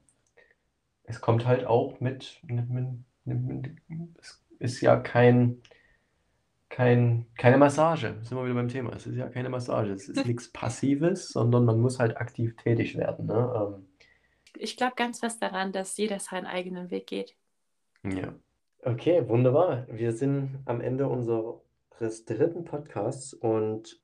Es 1.04 1.20
kommt 1.20 1.46
halt 1.46 1.66
auch 1.66 2.00
mit, 2.00 2.40
mit, 2.44 2.70
mit, 2.70 2.70
mit 2.70 3.09
es 3.26 4.42
ist 4.60 4.82
ja 4.82 4.98
kein, 4.98 5.62
kein, 6.70 7.26
keine 7.38 7.58
Massage. 7.58 8.16
Sind 8.22 8.38
wir 8.38 8.46
wieder 8.46 8.56
beim 8.56 8.68
Thema. 8.68 8.94
Es 8.96 9.08
ist 9.08 9.16
ja 9.16 9.30
keine 9.30 9.50
Massage. 9.50 9.92
Es 9.92 10.08
ist 10.08 10.26
nichts 10.28 10.52
Passives, 10.52 11.30
sondern 11.30 11.66
man 11.66 11.80
muss 11.80 12.00
halt 12.00 12.18
aktiv 12.18 12.56
tätig 12.58 12.98
werden. 12.98 13.26
Ne? 13.26 13.54
Ähm, 13.56 13.88
ich 14.58 14.78
glaube 14.78 14.94
ganz 14.96 15.20
fest 15.20 15.42
daran, 15.42 15.72
dass 15.72 15.98
jeder 15.98 16.20
seinen 16.20 16.46
eigenen 16.46 16.92
Weg 16.92 17.08
geht. 17.08 17.36
Ja. 18.04 18.34
Okay, 18.82 19.28
wunderbar. 19.28 19.86
Wir 19.90 20.14
sind 20.14 20.60
am 20.66 20.80
Ende 20.80 21.08
unseres 21.08 22.26
dritten 22.26 22.64
Podcasts 22.64 23.34
und 23.34 24.00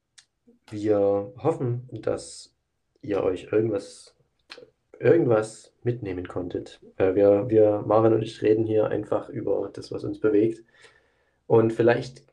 wir 0.70 1.34
hoffen, 1.38 1.88
dass 1.92 2.54
ihr 3.02 3.24
euch 3.24 3.52
irgendwas, 3.52 4.15
irgendwas 5.00 5.74
mitnehmen 5.84 6.28
konntet. 6.28 6.80
Äh, 6.98 7.16
wir, 7.16 7.50
wir, 7.50 7.84
Maren 7.86 8.14
und 8.14 8.22
ich, 8.22 8.42
reden 8.42 8.66
hier 8.66 8.88
einfach 8.88 9.30
über 9.30 9.70
das, 9.74 9.92
was 9.92 10.04
uns 10.04 10.20
bewegt. 10.20 10.64
Und 11.48 11.74
vielleicht 11.74 12.24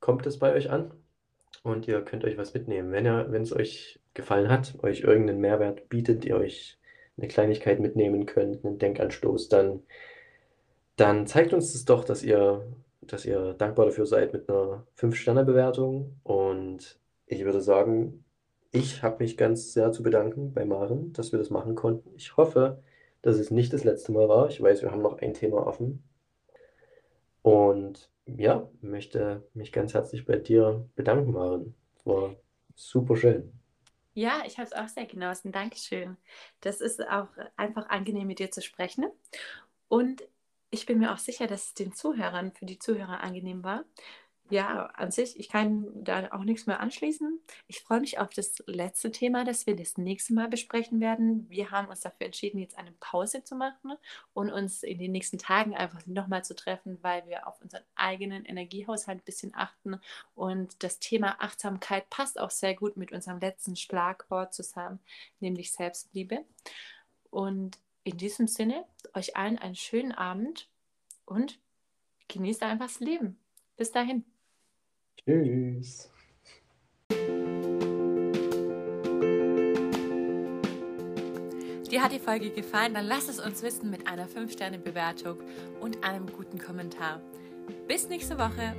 kommt 0.00 0.26
es 0.26 0.38
bei 0.38 0.54
euch 0.54 0.70
an 0.70 0.92
und 1.62 1.86
ihr 1.88 2.02
könnt 2.02 2.24
euch 2.24 2.38
was 2.38 2.54
mitnehmen. 2.54 2.92
Wenn, 2.92 3.42
es 3.42 3.54
euch 3.54 4.00
gefallen 4.14 4.48
hat, 4.48 4.82
euch 4.82 5.02
irgendeinen 5.02 5.40
Mehrwert 5.40 5.88
bietet, 5.88 6.24
ihr 6.24 6.36
euch 6.36 6.78
eine 7.18 7.28
Kleinigkeit 7.28 7.80
mitnehmen 7.80 8.26
könnt, 8.26 8.64
einen 8.64 8.78
Denkanstoß, 8.78 9.48
dann, 9.48 9.82
dann 10.96 11.26
zeigt 11.26 11.52
uns 11.52 11.72
das 11.72 11.84
doch, 11.84 12.04
dass 12.04 12.22
ihr, 12.22 12.66
dass 13.02 13.26
ihr 13.26 13.54
dankbar 13.54 13.86
dafür 13.86 14.06
seid 14.06 14.32
mit 14.32 14.48
einer 14.48 14.86
5-Sterne-Bewertung. 14.96 16.16
Und 16.22 16.98
ich 17.26 17.44
würde 17.44 17.60
sagen, 17.60 18.24
ich 18.72 19.02
habe 19.02 19.22
mich 19.22 19.36
ganz 19.36 19.72
sehr 19.72 19.92
zu 19.92 20.02
bedanken 20.02 20.52
bei 20.52 20.64
Maren, 20.64 21.12
dass 21.12 21.32
wir 21.32 21.38
das 21.38 21.50
machen 21.50 21.74
konnten. 21.74 22.14
Ich 22.14 22.36
hoffe, 22.36 22.82
dass 23.22 23.36
es 23.36 23.50
nicht 23.50 23.72
das 23.72 23.84
letzte 23.84 24.12
Mal 24.12 24.28
war. 24.28 24.48
Ich 24.48 24.62
weiß, 24.62 24.82
wir 24.82 24.90
haben 24.90 25.02
noch 25.02 25.18
ein 25.18 25.34
Thema 25.34 25.66
offen. 25.66 26.02
Und 27.42 28.10
ja, 28.26 28.68
möchte 28.80 29.42
mich 29.54 29.72
ganz 29.72 29.94
herzlich 29.94 30.24
bei 30.24 30.36
dir 30.36 30.88
bedanken, 30.94 31.32
Maren. 31.32 31.74
War 32.04 32.36
super 32.76 33.16
schön. 33.16 33.52
Ja, 34.14 34.42
ich 34.46 34.58
habe 34.58 34.66
es 34.66 34.72
auch 34.72 34.88
sehr 34.88 35.06
genossen. 35.06 35.52
Dankeschön. 35.52 36.16
Das 36.60 36.80
ist 36.80 37.00
auch 37.08 37.28
einfach 37.56 37.88
angenehm, 37.88 38.26
mit 38.26 38.38
dir 38.38 38.50
zu 38.50 38.62
sprechen. 38.62 39.10
Und 39.88 40.22
ich 40.70 40.86
bin 40.86 40.98
mir 40.98 41.12
auch 41.12 41.18
sicher, 41.18 41.46
dass 41.46 41.66
es 41.66 41.74
den 41.74 41.92
Zuhörern, 41.92 42.52
für 42.52 42.66
die 42.66 42.78
Zuhörer 42.78 43.20
angenehm 43.20 43.64
war 43.64 43.84
ja, 44.50 44.86
an 44.86 45.10
sich, 45.10 45.38
ich 45.38 45.48
kann 45.48 45.86
da 46.04 46.28
auch 46.32 46.44
nichts 46.44 46.66
mehr 46.66 46.80
anschließen. 46.80 47.40
Ich 47.68 47.80
freue 47.80 48.00
mich 48.00 48.18
auf 48.18 48.30
das 48.30 48.62
letzte 48.66 49.10
Thema, 49.12 49.44
das 49.44 49.66
wir 49.66 49.76
das 49.76 49.96
nächste 49.96 50.34
Mal 50.34 50.48
besprechen 50.48 51.00
werden. 51.00 51.48
Wir 51.48 51.70
haben 51.70 51.88
uns 51.88 52.00
dafür 52.00 52.26
entschieden, 52.26 52.58
jetzt 52.58 52.76
eine 52.76 52.92
Pause 53.00 53.44
zu 53.44 53.54
machen 53.54 53.92
und 54.32 54.50
uns 54.50 54.82
in 54.82 54.98
den 54.98 55.12
nächsten 55.12 55.38
Tagen 55.38 55.74
einfach 55.74 56.04
nochmal 56.06 56.44
zu 56.44 56.54
treffen, 56.54 56.98
weil 57.02 57.26
wir 57.26 57.46
auf 57.46 57.60
unseren 57.62 57.82
eigenen 57.94 58.44
Energiehaushalt 58.44 59.18
ein 59.20 59.24
bisschen 59.24 59.54
achten. 59.54 60.00
Und 60.34 60.82
das 60.82 60.98
Thema 60.98 61.36
Achtsamkeit 61.40 62.10
passt 62.10 62.38
auch 62.40 62.50
sehr 62.50 62.74
gut 62.74 62.96
mit 62.96 63.12
unserem 63.12 63.38
letzten 63.38 63.76
Schlagwort 63.76 64.52
zusammen, 64.52 64.98
nämlich 65.38 65.72
Selbstliebe. 65.72 66.44
Und 67.30 67.78
in 68.04 68.16
diesem 68.16 68.48
Sinne, 68.48 68.84
euch 69.14 69.36
allen 69.36 69.58
einen 69.58 69.76
schönen 69.76 70.12
Abend 70.12 70.68
und 71.26 71.58
genießt 72.28 72.62
einfach 72.62 72.86
das 72.86 73.00
Leben. 73.00 73.38
Bis 73.76 73.92
dahin. 73.92 74.24
Tschüss. 75.24 76.10
Dir 81.90 82.02
hat 82.02 82.12
die 82.12 82.20
Folge 82.20 82.50
gefallen? 82.50 82.94
Dann 82.94 83.06
lass 83.06 83.28
es 83.28 83.40
uns 83.40 83.62
wissen 83.62 83.90
mit 83.90 84.06
einer 84.06 84.28
5-Sterne-Bewertung 84.28 85.38
und 85.80 86.04
einem 86.04 86.26
guten 86.26 86.58
Kommentar. 86.58 87.20
Bis 87.88 88.08
nächste 88.08 88.38
Woche. 88.38 88.74